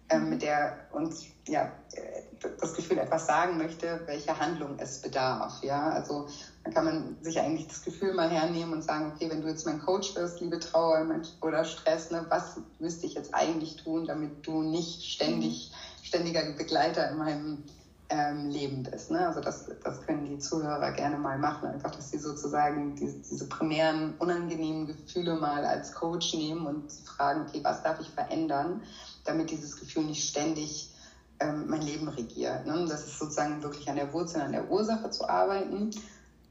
[0.10, 2.22] äh, mit der uns ja, äh,
[2.60, 5.64] das Gefühl etwas sagen möchte, welche Handlung es bedarf.
[5.64, 5.90] Ja?
[5.90, 6.28] Also
[6.64, 9.66] dann kann man sich eigentlich das Gefühl mal hernehmen und sagen, okay, wenn du jetzt
[9.66, 11.06] mein Coach wirst, liebe Trauer
[11.42, 15.72] oder Stress, ne, was müsste ich jetzt eigentlich tun, damit du nicht ständig,
[16.04, 17.64] ständiger Begleiter in meinem
[18.10, 19.12] ähm, lebend ist.
[19.12, 19.28] Ne?
[19.28, 23.48] Also das, das können die Zuhörer gerne mal machen, einfach, dass sie sozusagen diese, diese
[23.50, 28.82] primären unangenehmen Gefühle mal als Coach nehmen und fragen, okay, was darf ich verändern,
[29.26, 30.94] damit dieses Gefühl nicht ständig
[31.40, 32.66] ähm, mein Leben regiert.
[32.66, 32.86] Ne?
[32.90, 35.92] Das ist sozusagen wirklich an der Wurzel, an der Ursache zu arbeiten.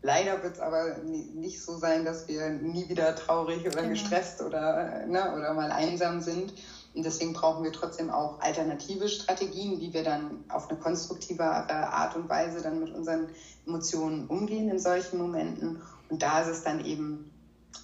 [0.03, 3.89] Leider wird es aber nicht so sein, dass wir nie wieder traurig oder genau.
[3.89, 6.53] gestresst oder, ne, oder mal einsam sind,
[6.97, 12.17] und deswegen brauchen wir trotzdem auch alternative Strategien, wie wir dann auf eine konstruktivere Art
[12.17, 13.29] und Weise dann mit unseren
[13.67, 15.79] Emotionen umgehen in solchen Momenten.
[16.09, 17.31] Und da ist es dann eben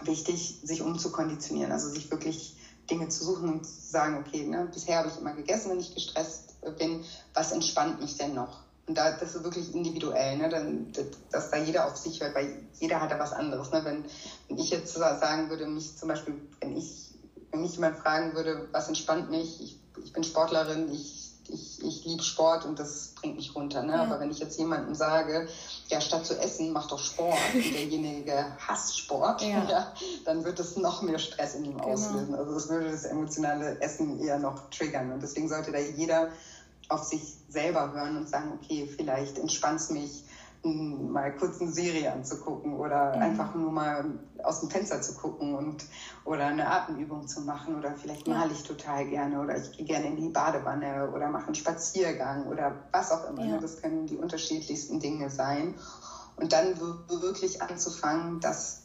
[0.00, 2.54] wichtig, sich umzukonditionieren, also sich wirklich
[2.88, 5.92] Dinge zu suchen und zu sagen, okay, ne, bisher habe ich immer gegessen, wenn ich
[5.92, 7.02] gestresst bin,
[7.34, 8.62] was entspannt mich denn noch?
[8.86, 10.48] Und da, das ist wirklich individuell, ne?
[10.48, 10.90] Dann,
[11.30, 13.70] dass da jeder auf sich hört, weil jeder hat da was anderes.
[13.70, 13.84] Ne?
[13.84, 14.04] Wenn,
[14.48, 17.11] wenn ich jetzt sagen würde, mich zum Beispiel, wenn ich
[17.52, 22.04] wenn mich jemand fragen würde, was entspannt mich, ich, ich bin Sportlerin, ich, ich, ich
[22.06, 23.82] liebe Sport und das bringt mich runter.
[23.82, 23.92] Ne?
[23.92, 24.02] Ja.
[24.02, 25.48] Aber wenn ich jetzt jemandem sage,
[25.88, 29.64] ja, statt zu essen, mach doch Sport und derjenige hasst Sport, ja.
[29.68, 29.92] ja
[30.24, 31.92] dann wird es noch mehr Stress in ihm genau.
[31.92, 32.34] auslösen.
[32.34, 35.12] Also das würde das emotionale Essen eher noch triggern.
[35.12, 36.30] Und deswegen sollte da jeder
[36.88, 40.24] auf sich selber hören und sagen, okay, vielleicht entspannt es mich,
[40.64, 43.22] mal kurz eine Serie anzugucken oder mhm.
[43.22, 44.04] einfach nur mal
[44.42, 45.84] aus dem Fenster zu gucken und
[46.24, 48.34] oder eine Atemübung zu machen oder vielleicht ja.
[48.34, 52.46] male ich total gerne oder ich gehe gerne in die Badewanne oder mache einen Spaziergang
[52.46, 53.44] oder was auch immer.
[53.44, 53.58] Ja.
[53.58, 55.74] Das können die unterschiedlichsten Dinge sein.
[56.36, 58.82] Und dann wirklich anzufangen, das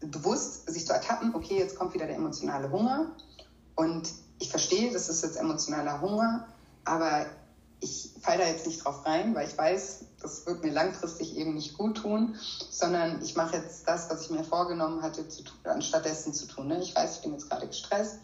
[0.00, 3.12] bewusst sich zu ertappen, okay, jetzt kommt wieder der emotionale Hunger
[3.76, 6.48] und ich verstehe, das ist jetzt emotionaler Hunger,
[6.84, 7.26] aber
[7.80, 11.54] ich falle da jetzt nicht drauf rein, weil ich weiß, das wird mir langfristig eben
[11.54, 12.36] nicht gut tun,
[12.70, 16.46] sondern ich mache jetzt das, was ich mir vorgenommen hatte, zu tun, anstatt dessen zu
[16.46, 16.68] tun.
[16.68, 16.80] Ne?
[16.80, 18.18] Ich weiß, ich bin jetzt gerade gestresst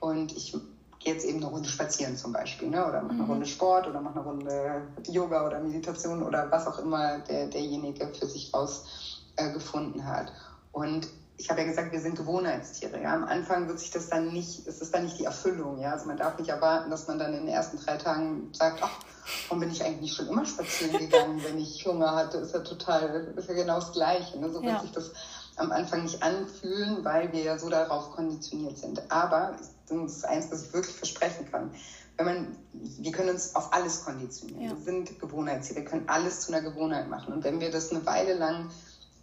[0.00, 0.52] und ich
[0.98, 2.86] gehe jetzt eben eine Runde spazieren zum Beispiel, ne?
[2.86, 3.30] oder mache eine mhm.
[3.30, 8.08] Runde Sport oder mache eine Runde Yoga oder Meditation oder was auch immer der, derjenige
[8.08, 10.32] für sich rausgefunden äh, hat.
[10.72, 13.02] Und ich habe ja gesagt, wir sind Gewohnheitstiere.
[13.02, 13.14] Ja?
[13.14, 15.80] Am Anfang wird sich das dann nicht, es ist dann nicht die Erfüllung.
[15.80, 15.92] Ja?
[15.92, 19.00] Also man darf nicht erwarten, dass man dann in den ersten drei Tagen sagt, ach,
[19.48, 22.38] warum bin ich eigentlich schon immer spazieren gegangen, wenn ich Hunger hatte?
[22.38, 24.38] Ist ja total, ist ja genau das Gleiche.
[24.38, 24.50] Ne?
[24.50, 24.72] So ja.
[24.72, 25.10] wird sich das
[25.56, 29.02] am Anfang nicht anfühlen, weil wir ja so darauf konditioniert sind.
[29.10, 29.56] Aber
[29.88, 31.70] das ist eins, was ich wirklich versprechen kann.
[32.16, 34.62] Wenn man, wir können uns auf alles konditionieren.
[34.62, 34.70] Ja.
[34.70, 35.80] Wir sind Gewohnheitstiere.
[35.80, 37.32] Wir können alles zu einer Gewohnheit machen.
[37.32, 38.70] Und wenn wir das eine Weile lang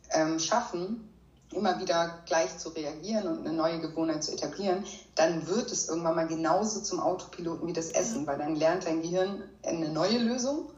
[0.10, 1.08] ähm, schaffen,
[1.54, 4.86] immer wieder gleich zu reagieren und eine neue Gewohnheit zu etablieren,
[5.16, 9.02] dann wird es irgendwann mal genauso zum Autopiloten wie das Essen, weil dann lernt dein
[9.02, 10.70] Gehirn eine neue Lösung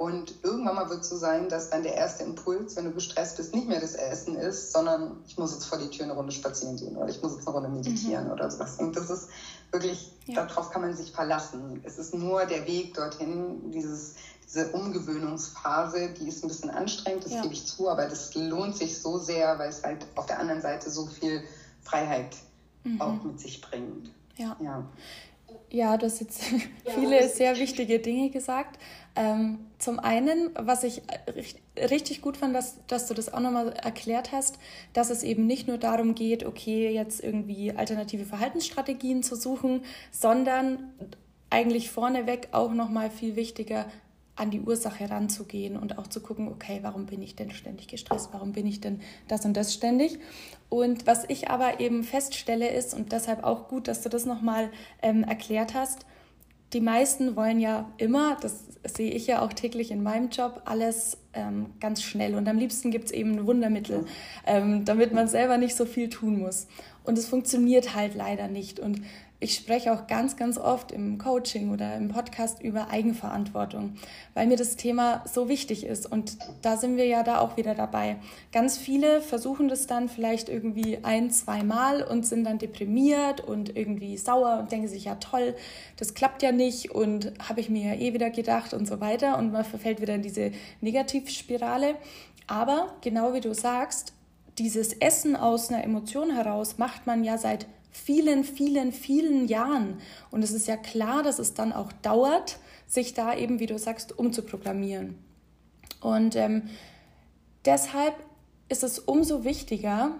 [0.00, 3.36] Und irgendwann mal wird es so sein, dass dann der erste Impuls, wenn du gestresst
[3.36, 6.32] bist, nicht mehr das Essen ist, sondern ich muss jetzt vor die Tür eine Runde
[6.32, 8.32] spazieren gehen oder ich muss jetzt eine Runde meditieren mhm.
[8.32, 8.78] oder sowas.
[8.78, 9.28] Und das ist
[9.70, 10.46] wirklich, ja.
[10.46, 11.82] darauf kann man sich verlassen.
[11.84, 14.14] Es ist nur der Weg dorthin, dieses,
[14.50, 17.42] diese Umgewöhnungsphase, die ist ein bisschen anstrengend, das ja.
[17.42, 20.60] gebe ich zu, aber das lohnt sich so sehr, weil es halt auf der anderen
[20.60, 21.44] Seite so viel
[21.82, 22.34] Freiheit
[22.82, 23.00] mhm.
[23.00, 24.10] auch mit sich bringt.
[24.36, 24.56] Ja.
[24.60, 24.84] ja.
[25.68, 26.42] Ja, du hast jetzt
[26.84, 28.80] viele sehr wichtige Dinge gesagt.
[29.16, 31.02] Ähm, zum einen, was ich
[31.76, 34.58] richtig gut fand, dass, dass du das auch nochmal erklärt hast,
[34.92, 40.92] dass es eben nicht nur darum geht, okay, jetzt irgendwie alternative Verhaltensstrategien zu suchen, sondern
[41.50, 43.86] eigentlich vorneweg auch nochmal viel wichtiger,
[44.40, 48.30] an die Ursache ranzugehen und auch zu gucken, okay, warum bin ich denn ständig gestresst,
[48.32, 50.18] warum bin ich denn das und das ständig.
[50.68, 54.70] Und was ich aber eben feststelle ist, und deshalb auch gut, dass du das nochmal
[55.02, 56.06] ähm, erklärt hast,
[56.72, 61.18] die meisten wollen ja immer, das sehe ich ja auch täglich in meinem Job, alles
[61.34, 62.34] ähm, ganz schnell.
[62.34, 64.06] Und am liebsten gibt es eben ein Wundermittel,
[64.46, 66.68] ähm, damit man selber nicht so viel tun muss.
[67.04, 68.78] Und es funktioniert halt leider nicht.
[68.78, 69.02] Und
[69.42, 73.94] ich spreche auch ganz, ganz oft im Coaching oder im Podcast über Eigenverantwortung,
[74.34, 76.04] weil mir das Thema so wichtig ist.
[76.10, 78.16] Und da sind wir ja da auch wieder dabei.
[78.52, 83.74] Ganz viele versuchen das dann vielleicht irgendwie ein, zwei Mal und sind dann deprimiert und
[83.76, 85.56] irgendwie sauer und denken sich, ja toll,
[85.96, 89.38] das klappt ja nicht und habe ich mir ja eh wieder gedacht und so weiter.
[89.38, 91.94] Und man verfällt wieder in diese Negativspirale.
[92.46, 94.12] Aber genau wie du sagst,
[94.58, 99.98] dieses Essen aus einer Emotion heraus macht man ja seit vielen, vielen, vielen Jahren.
[100.30, 103.78] Und es ist ja klar, dass es dann auch dauert, sich da eben, wie du
[103.78, 105.18] sagst, umzuprogrammieren.
[106.00, 106.68] Und ähm,
[107.64, 108.14] deshalb
[108.68, 110.12] ist es umso wichtiger,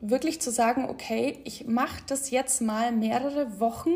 [0.00, 3.94] wirklich zu sagen, okay, ich mache das jetzt mal mehrere Wochen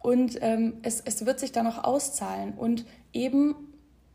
[0.00, 2.54] und ähm, es, es wird sich dann auch auszahlen.
[2.54, 3.54] Und eben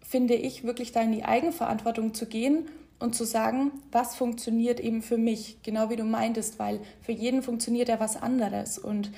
[0.02, 2.70] finde ich, wirklich da in die Eigenverantwortung zu gehen
[3.00, 7.44] und zu sagen, was funktioniert eben für mich, genau wie du meintest, weil für jeden
[7.44, 8.80] funktioniert ja was anderes.
[8.80, 9.12] Und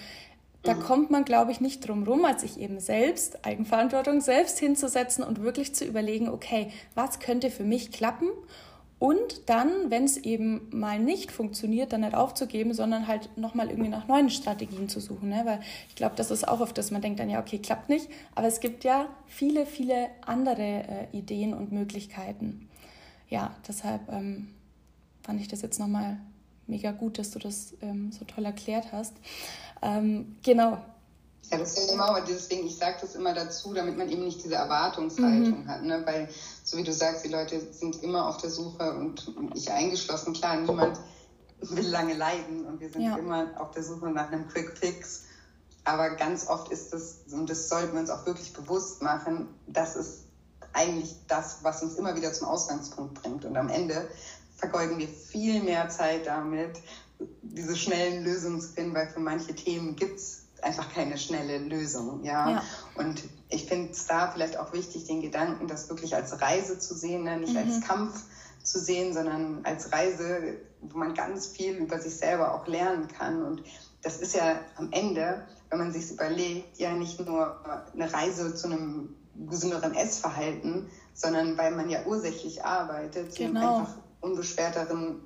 [0.64, 0.80] da mhm.
[0.82, 5.42] kommt man, glaube ich, nicht drum rum, als sich eben selbst, Eigenverantwortung selbst hinzusetzen und
[5.42, 8.28] wirklich zu überlegen, okay, was könnte für mich klappen?
[9.00, 13.90] Und dann, wenn es eben mal nicht funktioniert, dann nicht aufzugeben, sondern halt nochmal irgendwie
[13.90, 15.30] nach neuen Strategien zu suchen.
[15.30, 15.44] Ne?
[15.46, 18.10] Weil ich glaube, das ist auch oft, dass man denkt dann, ja, okay, klappt nicht.
[18.36, 20.62] Aber es gibt ja viele, viele andere
[21.14, 22.69] äh, Ideen und Möglichkeiten
[23.30, 24.50] ja, deshalb ähm,
[25.22, 26.18] fand ich das jetzt nochmal
[26.68, 29.14] mega gut, dass du das ähm, so toll erklärt hast.
[29.82, 30.78] Ähm, genau.
[31.52, 34.24] Ja, das ist ja immer, aber deswegen, ich sage das immer dazu, damit man eben
[34.24, 35.68] nicht diese Erwartungshaltung mhm.
[35.68, 36.02] hat, ne?
[36.06, 36.30] weil,
[36.64, 40.58] so wie du sagst, die Leute sind immer auf der Suche und ich eingeschlossen, klar,
[40.58, 41.00] niemand
[41.62, 43.18] will lange leiden und wir sind ja.
[43.18, 45.24] immer auf der Suche nach einem Quick Fix.
[45.86, 49.96] Aber ganz oft ist das, und das sollten wir uns auch wirklich bewusst machen, dass
[49.96, 50.26] es
[50.74, 53.46] eigentlich das, was uns immer wieder zum Ausgangspunkt bringt.
[53.46, 54.10] Und am Ende
[54.56, 56.82] vergeuden wir viel mehr Zeit damit,
[57.42, 62.24] diese schnellen Lösungen zu finden, weil für manche Themen gibt es einfach keine schnelle Lösung.
[62.24, 62.50] Ja?
[62.50, 62.64] ja.
[62.96, 66.96] Und ich finde es da vielleicht auch wichtig, den Gedanken, das wirklich als Reise zu
[66.96, 67.38] sehen, ne?
[67.38, 67.60] nicht mhm.
[67.60, 68.24] als Kampf
[68.64, 73.44] zu sehen, sondern als Reise, wo man ganz viel über sich selber auch lernen kann.
[73.44, 73.64] Und
[74.02, 77.60] das ist ja am Ende, wenn man sich überlegt, ja nicht nur
[77.94, 79.16] eine Reise zu einem
[79.50, 83.60] gesünderen Essverhalten, sondern weil man ja ursächlich arbeitet zu genau.
[83.60, 85.22] einem einfach unbeschwerteren,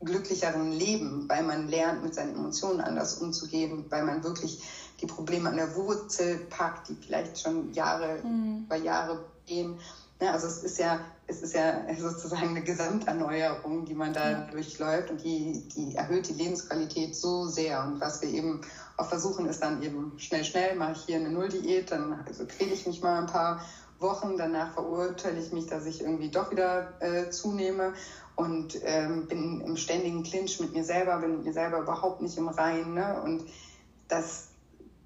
[0.00, 4.62] glücklicheren Leben, weil man lernt, mit seinen Emotionen anders umzugehen, weil man wirklich
[5.00, 8.64] die Probleme an der Wurzel packt, die vielleicht schon Jahre mhm.
[8.66, 9.78] über Jahre gehen.
[10.20, 14.40] Ja, also es ist ja, es ist ja sozusagen eine Gesamterneuerung, die man da ja.
[14.50, 17.84] durchläuft und die, die erhöht die Lebensqualität so sehr.
[17.84, 18.60] Und was wir eben
[18.96, 22.72] auch versuchen, ist dann eben schnell, schnell, mache ich hier eine Nulldiät, dann also quäle
[22.72, 23.60] ich mich mal ein paar
[23.98, 27.94] Wochen, danach verurteile ich mich, dass ich irgendwie doch wieder äh, zunehme
[28.34, 32.36] und ähm, bin im ständigen Clinch mit mir selber, bin mit mir selber überhaupt nicht
[32.36, 32.94] im Reinen.
[32.94, 33.20] Ne?
[33.22, 33.44] Und
[34.08, 34.48] das,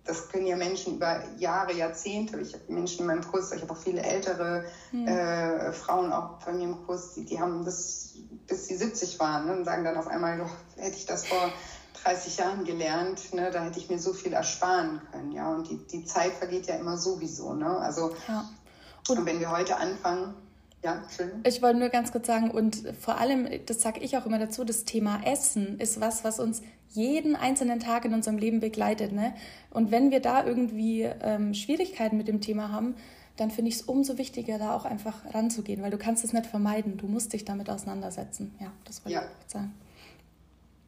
[0.05, 2.41] das können ja Menschen über Jahre, Jahrzehnte.
[2.41, 5.07] Ich habe Menschen in meinem Kurs, ich habe auch viele ältere mhm.
[5.07, 8.15] äh, Frauen auch bei mir im Kurs, die, die haben das,
[8.49, 9.53] bis sie 70 waren ne?
[9.53, 11.53] und sagen dann auf einmal, doch, hätte ich das vor
[12.03, 15.53] 30 Jahren gelernt, ne, da hätte ich mir so viel ersparen können, ja.
[15.53, 17.79] Und die, die Zeit vergeht ja immer sowieso, ne?
[17.79, 18.49] Also ja.
[19.09, 20.35] und, und, wenn wir heute anfangen,
[20.83, 21.31] ja, schön.
[21.45, 24.65] Ich wollte nur ganz kurz sagen, und vor allem, das sage ich auch immer dazu,
[24.65, 29.13] das Thema Essen ist was, was uns jeden einzelnen Tag in unserem Leben begleitet.
[29.13, 29.35] Ne?
[29.71, 32.95] Und wenn wir da irgendwie ähm, Schwierigkeiten mit dem Thema haben,
[33.37, 36.47] dann finde ich es umso wichtiger, da auch einfach ranzugehen, weil du kannst es nicht
[36.47, 36.97] vermeiden.
[36.97, 38.55] Du musst dich damit auseinandersetzen.
[38.59, 39.23] Ja, das wollte ja.
[39.47, 39.75] ich sagen.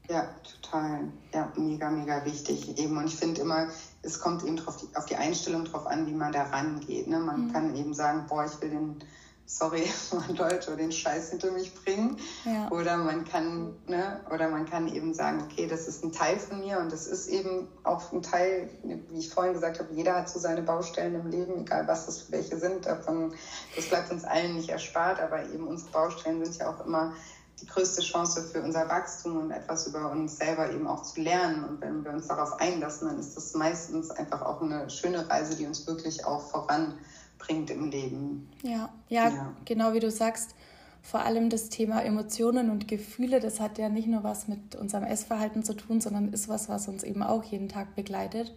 [0.09, 1.13] Ja, total.
[1.33, 2.97] Ja, mega, mega wichtig eben.
[2.99, 3.69] Und ich finde immer,
[4.03, 7.07] es kommt eben drauf, auf die Einstellung drauf an, wie man da rangeht.
[7.07, 7.19] Ne?
[7.19, 7.53] Man mhm.
[7.53, 9.03] kann eben sagen, boah, ich will den
[9.47, 12.17] sorry, mein Deutsch, oder den Scheiß hinter mich bringen.
[12.45, 12.71] Ja.
[12.71, 16.61] Oder man kann, ne, oder man kann eben sagen, okay, das ist ein Teil von
[16.61, 20.29] mir und das ist eben auch ein Teil, wie ich vorhin gesagt habe, jeder hat
[20.29, 22.87] so seine Baustellen im Leben, egal was das für welche sind.
[22.87, 23.35] Davon,
[23.77, 27.13] das bleibt uns allen nicht erspart, aber eben unsere Baustellen sind ja auch immer
[27.61, 31.65] die größte Chance für unser Wachstum und etwas über uns selber eben auch zu lernen.
[31.65, 35.57] Und wenn wir uns darauf einlassen, dann ist das meistens einfach auch eine schöne Reise,
[35.57, 36.95] die uns wirklich auch voran
[37.39, 38.49] bringt im Leben.
[38.63, 40.55] Ja, ja, ja, genau wie du sagst,
[41.03, 45.05] vor allem das Thema Emotionen und Gefühle, das hat ja nicht nur was mit unserem
[45.05, 48.55] Essverhalten zu tun, sondern ist was, was uns eben auch jeden Tag begleitet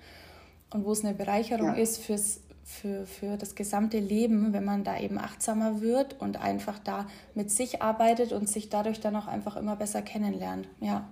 [0.69, 1.73] und wo es eine Bereicherung ja.
[1.73, 6.79] ist fürs, für, für das gesamte Leben, wenn man da eben achtsamer wird und einfach
[6.79, 10.67] da mit sich arbeitet und sich dadurch dann auch einfach immer besser kennenlernt.
[10.81, 11.07] Ja,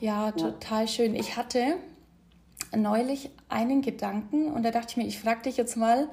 [0.00, 0.32] ja, ja.
[0.32, 1.14] total schön.
[1.14, 1.76] Ich hatte
[2.74, 6.08] neulich einen Gedanken und da dachte ich mir, ich frage dich jetzt mal,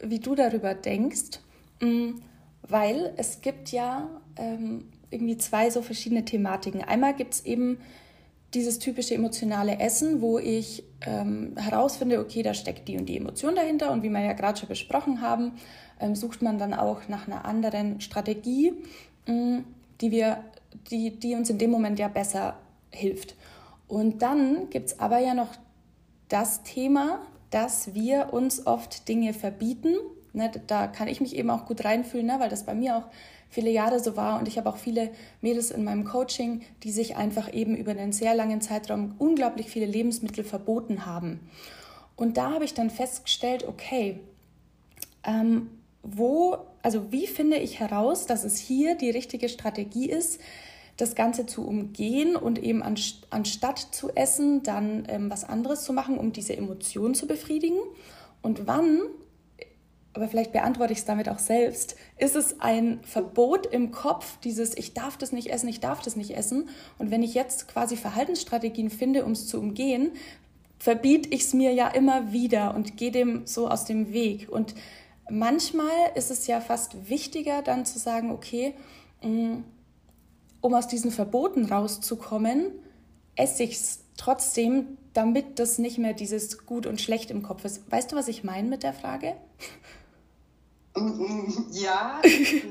[0.00, 1.40] wie du darüber denkst,
[1.80, 2.20] mm,
[2.62, 6.82] weil es gibt ja ähm, irgendwie zwei so verschiedene Thematiken.
[6.82, 7.80] Einmal gibt es eben
[8.54, 13.54] dieses typische emotionale Essen, wo ich ähm, herausfinde, okay, da steckt die und die Emotion
[13.54, 15.52] dahinter und wie wir ja gerade schon besprochen haben,
[16.00, 18.72] ähm, sucht man dann auch nach einer anderen Strategie,
[19.26, 19.64] ähm,
[20.00, 20.44] die, wir,
[20.90, 22.58] die, die uns in dem Moment ja besser
[22.90, 23.34] hilft.
[23.86, 25.54] Und dann gibt es aber ja noch
[26.28, 29.94] das Thema, dass wir uns oft Dinge verbieten.
[30.32, 33.04] Ne, da kann ich mich eben auch gut reinfühlen, ne, weil das bei mir auch
[33.48, 37.16] viele Jahre so war und ich habe auch viele Mädels in meinem Coaching, die sich
[37.16, 41.40] einfach eben über einen sehr langen Zeitraum unglaublich viele Lebensmittel verboten haben.
[42.16, 44.20] Und da habe ich dann festgestellt, okay,
[45.24, 45.70] ähm,
[46.02, 50.40] wo, also wie finde ich heraus, dass es hier die richtige Strategie ist,
[50.96, 56.18] das Ganze zu umgehen und eben anstatt zu essen, dann ähm, was anderes zu machen,
[56.18, 57.78] um diese Emotionen zu befriedigen.
[58.42, 59.00] Und wann,
[60.14, 64.76] aber vielleicht beantworte ich es damit auch selbst, ist es ein Verbot im Kopf, dieses
[64.76, 66.68] Ich darf das nicht essen, ich darf das nicht essen.
[66.98, 70.12] Und wenn ich jetzt quasi Verhaltensstrategien finde, um es zu umgehen,
[70.78, 74.48] verbiete ich es mir ja immer wieder und gehe dem so aus dem Weg.
[74.50, 74.74] Und
[75.30, 78.74] manchmal ist es ja fast wichtiger, dann zu sagen, okay,
[79.22, 79.58] mm,
[80.60, 82.72] um aus diesen Verboten rauszukommen,
[83.36, 87.90] esse ich es trotzdem, damit das nicht mehr dieses Gut und Schlecht im Kopf ist.
[87.90, 89.34] Weißt du, was ich meine mit der Frage?
[91.70, 92.20] Ja.
[92.24, 92.64] ich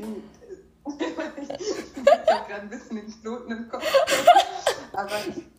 [0.85, 3.85] habe gerade ein bisschen den Knoten im Kopf.
[4.91, 5.11] Aber,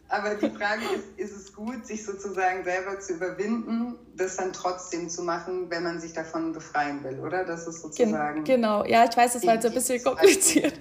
[0.09, 5.09] aber die Frage ist, ist es gut, sich sozusagen selber zu überwinden, das dann trotzdem
[5.09, 7.45] zu machen, wenn man sich davon befreien will, oder?
[7.45, 8.45] Das ist sozusagen.
[8.45, 10.75] Genau, ja, ich weiß, es war jetzt ein bisschen kompliziert.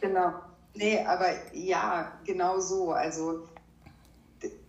[0.00, 0.32] Genau.
[0.74, 2.92] Nee, aber ja, genau so.
[2.92, 3.46] Also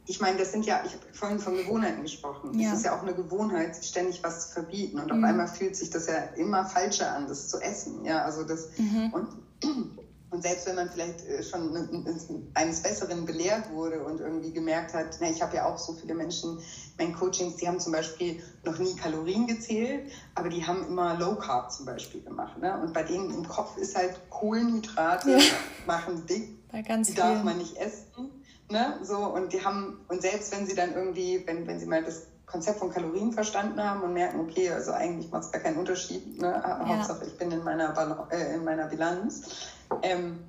[0.08, 2.58] ich meine, das sind ja, ich habe vorhin von Gewohnheiten gesprochen.
[2.58, 2.72] Ja.
[2.72, 5.00] Es ist ja auch eine Gewohnheit, ständig was zu verbieten.
[5.00, 5.24] Und mhm.
[5.24, 8.06] auf einmal fühlt sich das ja immer falscher an, das zu essen.
[8.06, 9.14] Ja, also das mhm.
[9.14, 9.28] und
[10.30, 15.18] und selbst wenn man vielleicht äh, schon eines Besseren belehrt wurde und irgendwie gemerkt hat,
[15.20, 16.60] na, ich habe ja auch so viele Menschen,
[16.98, 21.36] meine Coachings, die haben zum Beispiel noch nie Kalorien gezählt, aber die haben immer Low
[21.36, 22.58] Carb zum Beispiel gemacht.
[22.60, 22.78] Ne?
[22.82, 25.40] Und bei denen im Kopf ist halt Kohlenhydrate ja.
[25.86, 28.37] machen dick, die darf man nicht essen.
[28.70, 29.00] Ne?
[29.02, 32.28] So, und die haben, und selbst wenn sie dann irgendwie, wenn, wenn sie mal das
[32.46, 36.40] Konzept von Kalorien verstanden haben und merken, okay, also eigentlich macht es gar keinen Unterschied,
[36.40, 36.62] ne?
[36.64, 36.88] Ja.
[36.88, 39.70] Hauptsache ich bin in meiner, äh, in meiner Bilanz
[40.02, 40.40] ähm,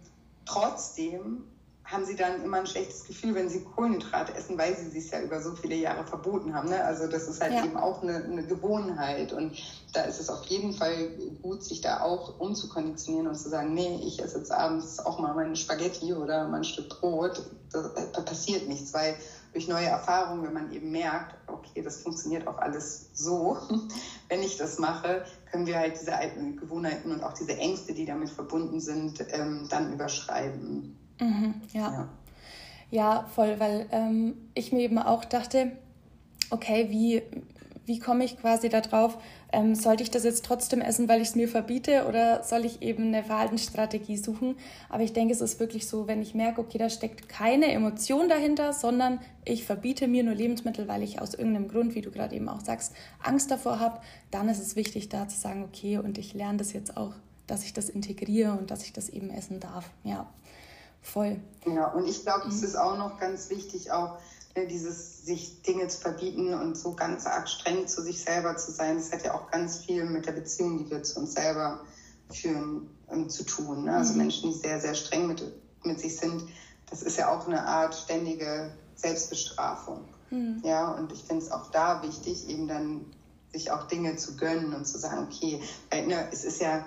[0.47, 1.45] trotzdem
[1.91, 5.23] haben sie dann immer ein schlechtes Gefühl, wenn sie Kohlenhydrate essen, weil sie sich ja
[5.23, 6.69] über so viele Jahre verboten haben.
[6.69, 6.85] Ne?
[6.85, 7.65] Also das ist halt ja.
[7.65, 9.57] eben auch eine, eine, Gewohnheit und
[9.95, 11.09] da ist es auf jeden Fall
[11.41, 15.35] gut, sich da auch umzukonditionieren und zu sagen, nee, ich esse jetzt abends auch mal
[15.35, 17.43] meine Spaghetti oder mein Stück Brot.
[17.73, 19.17] Da, da passiert nichts, weil
[19.55, 23.57] durch neue Erfahrungen, wenn man eben merkt, okay, das funktioniert auch alles so,
[24.29, 28.05] wenn ich das mache, können wir halt diese alten Gewohnheiten und auch diese Ängste, die
[28.05, 31.08] damit verbunden sind, ähm, dann überschreiben.
[31.21, 31.93] Mhm, ja.
[31.93, 32.09] ja.
[32.91, 33.27] ja.
[33.35, 35.73] voll, weil ähm, ich mir eben auch dachte,
[36.51, 37.23] okay, wie,
[37.87, 39.19] wie komme ich quasi darauf,
[39.51, 42.83] ähm, sollte ich das jetzt trotzdem essen, weil ich es mir verbiete oder soll ich
[42.83, 44.57] eben eine Verhaltensstrategie suchen?
[44.91, 48.29] Aber ich denke, es ist wirklich so, wenn ich merke, okay, da steckt keine Emotion
[48.29, 52.37] dahinter, sondern ich verbiete mir nur Lebensmittel, weil ich aus irgendeinem Grund, wie du gerade
[52.37, 54.01] eben auch sagst, Angst davor habe,
[54.31, 57.15] dann ist es wichtig, da zu sagen, okay, und ich lerne das jetzt auch,
[57.47, 59.91] dass ich das integriere und dass ich das eben essen darf.
[60.05, 60.29] Ja,
[61.09, 61.41] voll.
[61.67, 62.65] Ja, und ich glaube, es mhm.
[62.65, 64.19] ist auch noch ganz wichtig, auch
[64.59, 68.73] Ne, dieses sich Dinge zu verbieten und so ganz arg streng zu sich selber zu
[68.73, 71.81] sein, das hat ja auch ganz viel mit der Beziehung, die wir zu uns selber
[72.31, 73.85] führen, um, zu tun.
[73.85, 73.97] Ne?
[73.97, 74.19] Also mhm.
[74.19, 75.43] Menschen, die sehr, sehr streng mit,
[75.85, 76.43] mit sich sind,
[76.91, 80.01] das ist ja auch eine Art ständige Selbstbestrafung.
[80.31, 80.63] Mhm.
[80.65, 83.05] Ja, und ich finde es auch da wichtig, eben dann
[83.53, 85.61] sich auch Dinge zu gönnen und zu sagen, okay,
[85.91, 86.85] weil, ne, es ist ja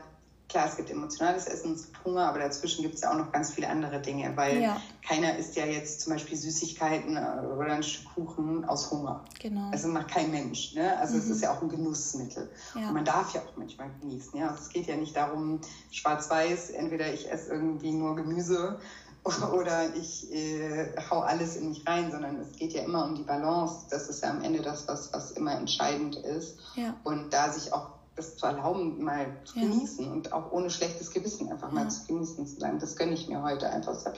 [0.52, 3.32] klar, es gibt emotionales Essen, es gibt Hunger, aber dazwischen gibt es ja auch noch
[3.32, 4.82] ganz viele andere Dinge, weil ja.
[5.08, 9.24] keiner isst ja jetzt zum Beispiel Süßigkeiten äh, oder ein Stück Kuchen aus Hunger.
[9.40, 9.72] Genau.
[9.72, 10.76] Also macht kein Mensch.
[10.76, 10.98] Ne?
[10.98, 11.22] Also mhm.
[11.22, 12.52] es ist ja auch ein Genussmittel.
[12.76, 12.90] Ja.
[12.90, 14.38] Und man darf ja auch manchmal genießen.
[14.38, 14.50] Ja?
[14.50, 18.80] Also es geht ja nicht darum, schwarz-weiß, entweder ich esse irgendwie nur Gemüse
[19.54, 23.24] oder ich äh, hau alles in mich rein, sondern es geht ja immer um die
[23.24, 23.86] Balance.
[23.90, 26.58] Das ist ja am Ende das, was, was immer entscheidend ist.
[26.76, 26.98] Ja.
[27.06, 29.66] Und da sich auch das zu erlauben, mal zu ja.
[29.66, 31.74] genießen und auch ohne schlechtes Gewissen einfach ja.
[31.74, 32.80] mal zu genießen zu sein.
[32.80, 33.94] Das gönne ich mir heute einfach.
[33.94, 34.14] Das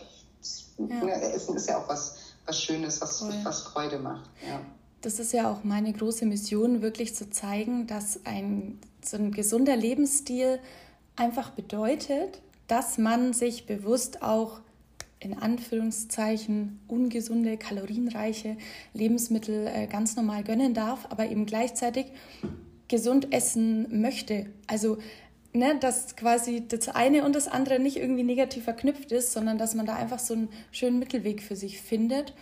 [0.77, 1.07] ich, ja.
[1.07, 2.15] Essen ist ja auch was,
[2.45, 4.29] was Schönes, was, was Freude macht.
[4.47, 4.59] Ja.
[5.01, 9.75] Das ist ja auch meine große Mission, wirklich zu zeigen, dass ein, so ein gesunder
[9.75, 10.59] Lebensstil
[11.15, 14.61] einfach bedeutet, dass man sich bewusst auch
[15.19, 18.57] in Anführungszeichen ungesunde, kalorienreiche
[18.93, 22.07] Lebensmittel äh, ganz normal gönnen darf, aber eben gleichzeitig
[22.93, 24.45] gesund essen möchte.
[24.67, 24.99] Also,
[25.51, 29.73] ne, dass quasi das eine und das andere nicht irgendwie negativ verknüpft ist, sondern dass
[29.73, 32.35] man da einfach so einen schönen Mittelweg für sich findet.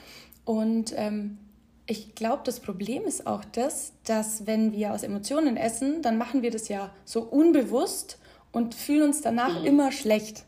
[0.43, 1.37] Und ähm,
[1.85, 6.41] ich glaube, das Problem ist auch das, dass wenn wir aus Emotionen essen, dann machen
[6.41, 8.17] wir das ja so unbewusst
[8.51, 9.65] und fühlen uns danach mhm.
[9.65, 10.43] immer schlecht.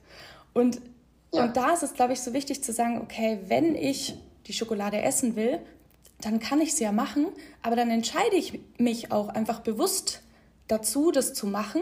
[0.53, 0.81] Und,
[1.33, 1.45] ja.
[1.45, 4.15] und da ist es, glaube ich, so wichtig zu sagen, okay, wenn ich
[4.47, 5.59] die Schokolade essen will,
[6.25, 7.27] dann kann ich es ja machen,
[7.61, 10.21] aber dann entscheide ich mich auch einfach bewusst
[10.67, 11.81] dazu, das zu machen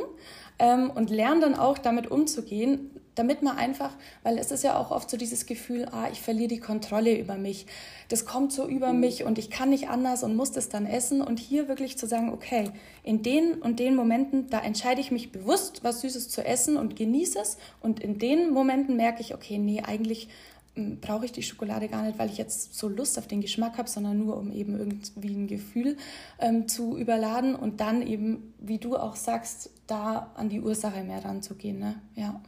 [0.60, 3.92] ähm, und lerne dann auch damit umzugehen, damit man einfach,
[4.24, 7.36] weil es ist ja auch oft so dieses Gefühl, ah, ich verliere die Kontrolle über
[7.36, 7.66] mich.
[8.08, 9.02] Das kommt so über mhm.
[9.02, 11.22] mich und ich kann nicht anders und muss das dann essen.
[11.22, 12.72] Und hier wirklich zu sagen, okay,
[13.04, 16.96] in den und den Momenten, da entscheide ich mich bewusst, was Süßes zu essen und
[16.96, 17.58] genieße es.
[17.82, 20.30] Und in den Momenten merke ich, okay, nee, eigentlich
[20.76, 23.89] brauche ich die Schokolade gar nicht, weil ich jetzt so Lust auf den Geschmack habe,
[23.89, 25.97] sondern nur um eben irgendwie ein Gefühl
[26.39, 31.24] ähm, zu überladen und dann eben, wie du auch sagst, da an die Ursache mehr
[31.26, 31.80] ranzugehen.
[31.80, 32.01] Ne?
[32.15, 32.41] Ja.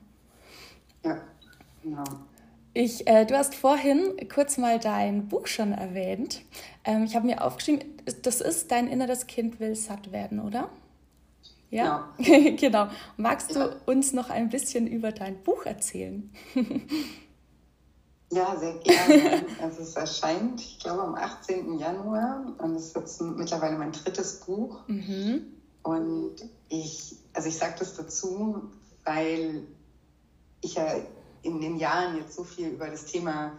[1.04, 1.22] Ja,
[1.82, 2.04] genau.
[2.74, 6.42] Ich, äh, du hast vorhin kurz mal dein Buch schon erwähnt.
[6.86, 7.84] Ähm, ich habe mir aufgeschrieben,
[8.24, 10.70] das ist Dein inneres Kind will satt werden, oder?
[11.70, 12.56] Ja, genau.
[12.58, 12.88] genau.
[13.18, 16.32] Magst du uns noch ein bisschen über dein Buch erzählen?
[18.34, 19.46] Ja, sehr gerne.
[19.62, 21.78] also es erscheint, ich glaube, am 18.
[21.78, 24.88] Januar und es ist jetzt mittlerweile mein drittes Buch.
[24.88, 25.54] Mhm.
[25.84, 26.36] Und
[26.70, 28.72] ich, also ich sage das dazu,
[29.04, 29.64] weil
[30.62, 30.96] ich ja
[31.42, 33.52] in den Jahren jetzt so viel über das Thema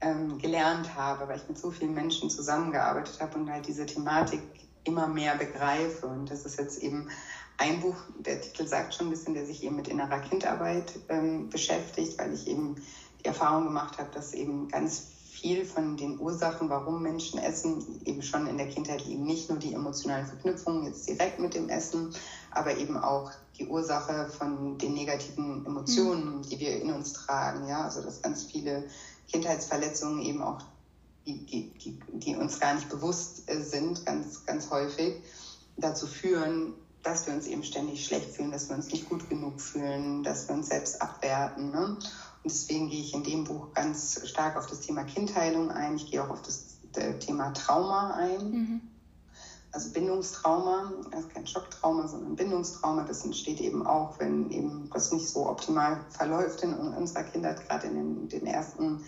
[0.00, 4.42] ähm, gelernt habe, weil ich mit so vielen Menschen zusammengearbeitet habe und halt diese Thematik
[4.84, 6.06] immer mehr begreife.
[6.06, 7.08] Und das ist jetzt eben
[7.56, 11.48] ein Buch, der Titel sagt schon ein bisschen, der sich eben mit innerer Kindarbeit ähm,
[11.50, 12.76] beschäftigt, weil ich eben
[13.24, 15.08] die Erfahrung gemacht habe, dass eben ganz
[15.44, 19.24] viel von den Ursachen, warum Menschen essen, eben schon in der Kindheit liegen.
[19.24, 22.14] Nicht nur die emotionalen Verknüpfungen jetzt direkt mit dem Essen,
[22.50, 26.42] aber eben auch die Ursache von den negativen Emotionen, mhm.
[26.42, 27.68] die wir in uns tragen.
[27.68, 28.84] Ja, also dass ganz viele
[29.30, 30.62] Kindheitsverletzungen eben auch,
[31.26, 35.16] die, die, die, die uns gar nicht bewusst äh, sind, ganz, ganz häufig
[35.76, 39.60] dazu führen, dass wir uns eben ständig schlecht fühlen, dass wir uns nicht gut genug
[39.60, 41.70] fühlen, dass wir uns selbst abwerten.
[41.70, 41.98] Ne?
[42.44, 45.96] Und deswegen gehe ich in dem Buch ganz stark auf das Thema Kindheilung ein.
[45.96, 46.78] Ich gehe auch auf das
[47.20, 48.50] Thema Trauma ein.
[48.50, 48.80] Mhm.
[49.72, 53.02] Also Bindungstrauma, also kein Schocktrauma, sondern Bindungstrauma.
[53.04, 57.86] Das entsteht eben auch, wenn eben das nicht so optimal verläuft in unserer Kindheit, gerade
[57.86, 59.00] in den, den ersten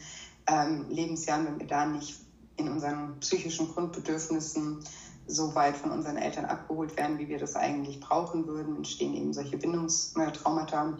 [0.48, 2.18] ähm, Lebensjahren, wenn wir da nicht
[2.56, 4.82] in unseren psychischen Grundbedürfnissen
[5.26, 9.34] so weit von unseren Eltern abgeholt werden, wie wir das eigentlich brauchen würden, entstehen eben
[9.34, 10.96] solche Bindungstraumata.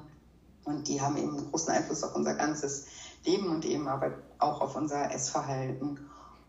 [0.66, 2.86] Und die haben eben einen großen Einfluss auf unser ganzes
[3.24, 6.00] Leben und eben aber auch auf unser Essverhalten.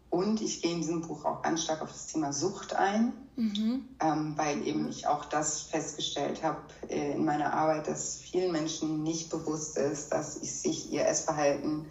[0.09, 3.85] Und ich gehe in diesem Buch auch ganz stark auf das Thema Sucht ein, mhm.
[3.99, 9.03] ähm, weil eben ich auch das festgestellt habe äh, in meiner Arbeit, dass vielen Menschen
[9.03, 11.85] nicht bewusst ist, dass sich ihr Essverhalten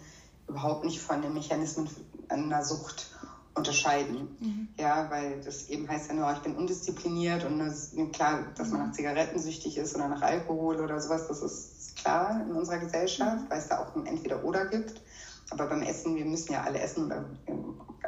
[0.47, 1.89] überhaupt nicht von den Mechanismen
[2.27, 3.11] einer Sucht
[3.57, 4.37] unterscheiden.
[4.39, 4.67] Mhm.
[4.77, 8.87] Ja, weil das eben heißt ja nur, ich bin undiszipliniert und das, klar, dass man
[8.87, 13.49] nach Zigaretten süchtig ist oder nach Alkohol oder sowas, das ist klar in unserer Gesellschaft,
[13.49, 15.01] weil es da auch ein Entweder-Oder gibt.
[15.49, 17.25] Aber beim Essen, wir müssen ja alle essen oder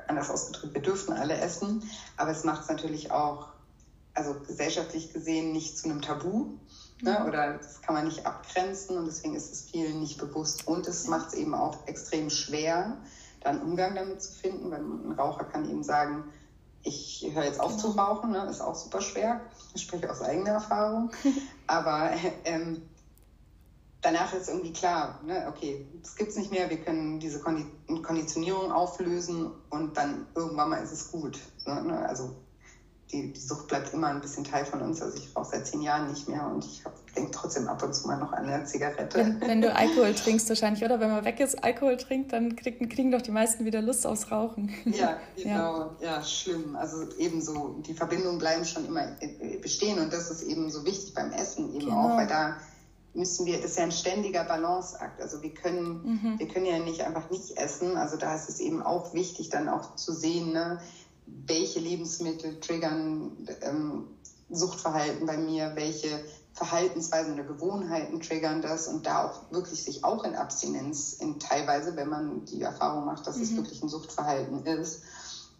[0.07, 1.83] anders ausgedrückt, wir dürfen alle essen.
[2.17, 3.49] Aber es macht es natürlich auch,
[4.13, 6.47] also gesellschaftlich gesehen, nicht zu einem Tabu.
[7.01, 7.25] Ne?
[7.25, 10.67] Oder das kann man nicht abgrenzen und deswegen ist es vielen nicht bewusst.
[10.67, 12.97] Und es macht es eben auch extrem schwer,
[13.41, 16.25] dann Umgang damit zu finden, weil ein Raucher kann eben sagen,
[16.83, 18.03] ich höre jetzt auf zu genau.
[18.03, 18.47] rauchen, ne?
[18.49, 19.41] ist auch super schwer.
[19.73, 21.11] Ich spreche aus eigener Erfahrung.
[21.67, 22.11] Aber
[22.45, 22.81] ähm,
[24.01, 28.71] danach ist irgendwie klar, ne, okay, das gibt es nicht mehr, wir können diese Konditionierung
[28.71, 31.39] auflösen und dann irgendwann mal ist es gut.
[31.65, 32.05] Ne?
[32.07, 32.35] Also
[33.11, 35.01] die, die Sucht bleibt immer ein bisschen Teil von uns.
[35.01, 36.83] Also ich rauche seit zehn Jahren nicht mehr und ich
[37.13, 39.17] denke trotzdem ab und zu mal noch an eine Zigarette.
[39.17, 40.99] Wenn, wenn, du Alkohol trinkst wahrscheinlich, oder?
[40.99, 44.31] Wenn man weg ist, Alkohol trinkt, dann kriegen, kriegen doch die meisten wieder Lust aufs
[44.31, 44.71] Rauchen.
[44.85, 45.95] Ja, genau.
[45.99, 46.17] Ja.
[46.17, 46.75] ja, schlimm.
[46.75, 51.13] Also ebenso, die Verbindungen bleiben schon immer äh, bestehen und das ist eben so wichtig
[51.13, 52.13] beim Essen eben genau.
[52.13, 52.57] auch, weil da
[53.13, 55.21] müssen wir, das ist ja ein ständiger Balanceakt.
[55.21, 56.39] Also wir können, mhm.
[56.39, 57.97] wir können ja nicht einfach nicht essen.
[57.97, 60.79] Also da ist es eben auch wichtig, dann auch zu sehen, ne,
[61.25, 63.31] welche Lebensmittel triggern
[63.61, 64.07] ähm,
[64.49, 66.07] Suchtverhalten bei mir, welche
[66.59, 71.95] Verhaltensweisen oder Gewohnheiten triggern das und da auch wirklich sich auch in Abstinenz, in teilweise,
[71.95, 73.43] wenn man die Erfahrung macht, dass mhm.
[73.43, 74.99] es wirklich ein Suchtverhalten ist,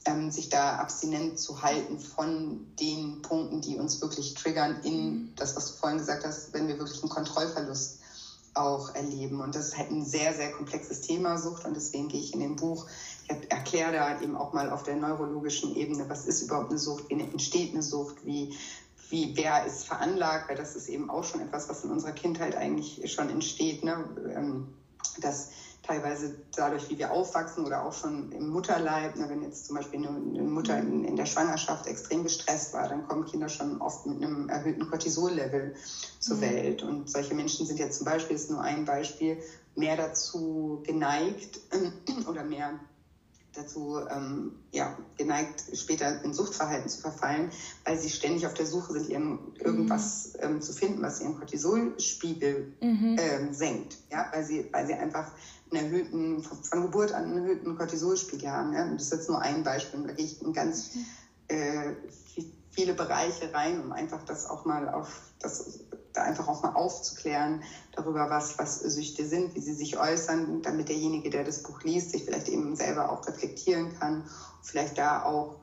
[0.03, 5.33] ähm, sich da abstinent zu halten von den Punkten, die uns wirklich triggern in mhm.
[5.37, 7.99] das, was du vorhin gesagt hast, wenn wir wirklich einen Kontrollverlust
[8.53, 9.39] auch erleben.
[9.39, 11.65] Und das ist halt ein sehr, sehr komplexes Thema, Sucht.
[11.65, 12.87] Und deswegen gehe ich in dem Buch,
[13.23, 17.05] ich erkläre da eben auch mal auf der neurologischen Ebene, was ist überhaupt eine Sucht,
[17.07, 18.53] wie entsteht eine Sucht, wie,
[19.09, 22.55] wie wer ist veranlagt, weil das ist eben auch schon etwas, was in unserer Kindheit
[22.55, 23.83] eigentlich schon entsteht.
[23.83, 24.03] Ne?
[24.35, 24.67] Ähm,
[25.21, 25.49] dass
[25.83, 29.99] teilweise dadurch, wie wir aufwachsen oder auch schon im Mutterleib, ne, wenn jetzt zum Beispiel
[29.99, 34.05] eine, eine Mutter in, in, der Schwangerschaft extrem gestresst war, dann kommen Kinder schon oft
[34.05, 35.73] mit einem erhöhten Cortisol-Level
[36.19, 36.41] zur mhm.
[36.41, 36.83] Welt.
[36.83, 39.41] Und solche Menschen sind ja zum Beispiel, ist nur ein Beispiel,
[39.75, 41.59] mehr dazu geneigt
[42.27, 42.79] oder mehr
[43.53, 47.51] dazu ähm, ja, geneigt, später in Suchtverhalten zu verfallen,
[47.85, 50.39] weil sie ständig auf der Suche sind, ihren, irgendwas mhm.
[50.41, 53.17] ähm, zu finden, was ihren Cortisolspiegel mhm.
[53.19, 53.97] ähm, senkt.
[54.11, 54.29] Ja?
[54.31, 55.31] Weil, sie, weil sie einfach
[55.71, 58.73] einen erhöhten, von Geburt an einen erhöhten Cortisolspiegel haben.
[58.73, 58.87] Ja?
[58.91, 60.03] das ist jetzt nur ein Beispiel.
[60.03, 60.91] Da gehe ich in ganz
[61.47, 61.93] äh,
[62.71, 65.79] viele Bereiche rein, um einfach das auch mal auf das
[66.19, 70.89] da einfach auch mal aufzuklären darüber, was, was Süchte sind, wie sie sich äußern, damit
[70.89, 74.23] derjenige, der das Buch liest, sich vielleicht eben selber auch reflektieren kann,
[74.61, 75.55] vielleicht da auch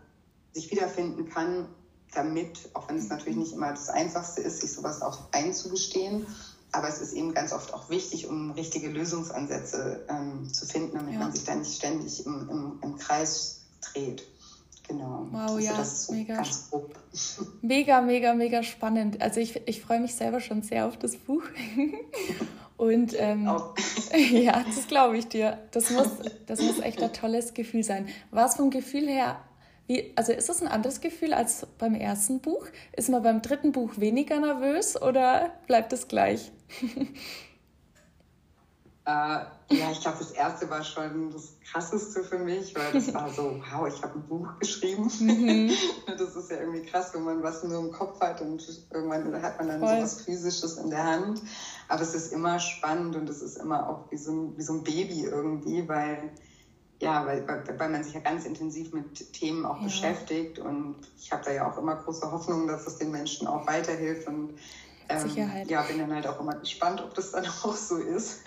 [0.53, 1.69] sich wiederfinden kann,
[2.15, 6.27] damit, auch wenn es natürlich nicht immer das Einfachste ist, sich sowas auch einzugestehen,
[6.73, 11.15] aber es ist eben ganz oft auch wichtig, um richtige Lösungsansätze ähm, zu finden, damit
[11.15, 11.21] ja.
[11.21, 14.27] man sich da nicht ständig im, im, im Kreis dreht.
[14.89, 15.27] Genau.
[15.31, 16.43] Wow, also ja, so mega.
[17.63, 19.21] Mega, mega, mega spannend.
[19.21, 21.43] Also ich, ich freue mich selber schon sehr auf das Buch.
[22.77, 23.47] Und ähm,
[24.31, 25.59] ja, das glaube ich dir.
[25.71, 26.09] Das muss,
[26.47, 28.07] das muss echt ein tolles Gefühl sein.
[28.31, 29.39] War es vom Gefühl her
[29.87, 32.67] wie, also ist das ein anderes Gefühl als beim ersten Buch?
[32.97, 36.51] Ist man beim dritten Buch weniger nervös oder bleibt es gleich?
[39.07, 43.31] äh, ja, ich glaube, das erste war schon das Krasseste für mich, weil das war
[43.31, 45.09] so, wow, ich habe ein Buch geschrieben.
[45.21, 45.71] Mhm.
[46.19, 49.59] das ist ja irgendwie krass, wenn man was nur im Kopf hat und irgendwann hat
[49.59, 49.97] man dann Voll.
[49.97, 51.41] so was Physisches in der Hand.
[51.87, 54.73] Aber es ist immer spannend und es ist immer auch wie so ein, wie so
[54.73, 56.33] ein Baby irgendwie, weil
[57.01, 59.85] ja, weil, weil man sich ja ganz intensiv mit Themen auch ja.
[59.85, 63.67] beschäftigt und ich habe da ja auch immer große Hoffnung, dass es den Menschen auch
[63.67, 64.55] weiterhilft und
[65.09, 65.71] ähm, Sicherheit.
[65.71, 68.43] Ja, bin dann halt auch immer gespannt, ob das dann auch so ist.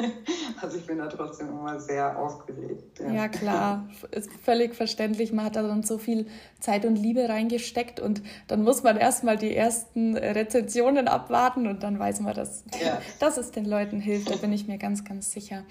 [0.62, 3.00] Also ich bin da trotzdem immer sehr aufgeregt.
[3.00, 5.32] Ja, ja klar, ist völlig verständlich.
[5.32, 6.28] Man hat da dann so viel
[6.60, 12.00] Zeit und Liebe reingesteckt und dann muss man erstmal die ersten Rezensionen abwarten und dann
[12.00, 13.02] weiß man, dass, ja.
[13.20, 14.30] dass es den Leuten hilft.
[14.30, 15.64] Da bin ich mir ganz, ganz sicher.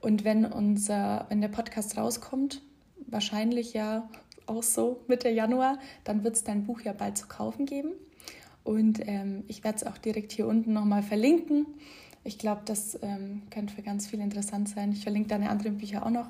[0.00, 2.62] Und wenn unser, wenn der Podcast rauskommt,
[3.06, 4.08] wahrscheinlich ja
[4.46, 7.92] auch so Mitte Januar, dann wird es dein Buch ja bald zu kaufen geben.
[8.66, 11.66] Und ähm, ich werde es auch direkt hier unten nochmal verlinken.
[12.24, 14.90] Ich glaube, das ähm, könnte für ganz viel interessant sein.
[14.90, 16.26] Ich verlinke deine anderen Bücher auch noch.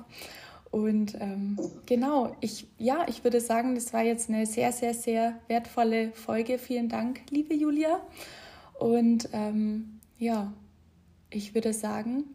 [0.69, 1.57] Und ähm,
[1.87, 6.59] genau, ich, ja, ich würde sagen, das war jetzt eine sehr, sehr, sehr wertvolle Folge.
[6.59, 7.99] Vielen Dank, liebe Julia.
[8.77, 10.53] Und ähm, ja,
[11.31, 12.25] ich würde sagen,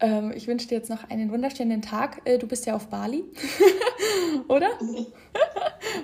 [0.00, 2.22] ähm, ich wünsche dir jetzt noch einen wunderschönen Tag.
[2.24, 3.22] Äh, du bist ja auf Bali,
[4.48, 4.70] oder?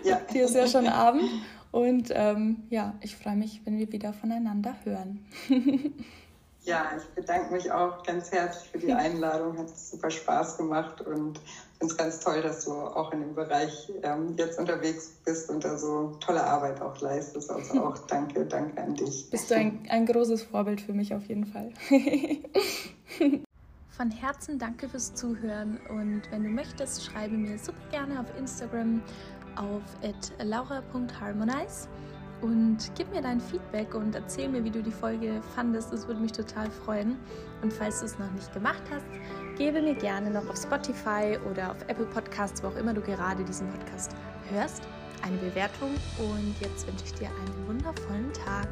[0.05, 0.21] Ja.
[0.31, 1.25] Hier ist ja schon Abend.
[1.71, 5.25] Und ähm, ja, ich freue mich, wenn wir wieder voneinander hören.
[6.65, 9.59] ja, ich bedanke mich auch ganz herzlich für die Einladung.
[9.59, 11.41] Hat super Spaß gemacht und
[11.79, 15.65] finde es ganz toll, dass du auch in dem Bereich ähm, jetzt unterwegs bist und
[15.65, 17.51] da so tolle Arbeit auch leistest.
[17.51, 19.29] Also auch danke, danke an dich.
[19.31, 21.73] Bist du ein, ein großes Vorbild für mich auf jeden Fall.
[23.91, 29.01] Von Herzen danke fürs Zuhören und wenn du möchtest, schreibe mir super gerne auf Instagram
[29.57, 29.83] auf
[30.43, 31.89] laura.harmonize
[32.43, 35.93] und gib mir dein Feedback und erzähl mir, wie du die Folge fandest.
[35.93, 37.17] Das würde mich total freuen.
[37.63, 39.07] Und falls du es noch nicht gemacht hast,
[39.57, 43.43] gebe mir gerne noch auf Spotify oder auf Apple Podcasts, wo auch immer du gerade
[43.43, 44.15] diesen Podcast
[44.51, 44.83] hörst,
[45.23, 45.91] eine Bewertung.
[46.19, 48.69] Und jetzt wünsche ich dir einen wundervollen Tag.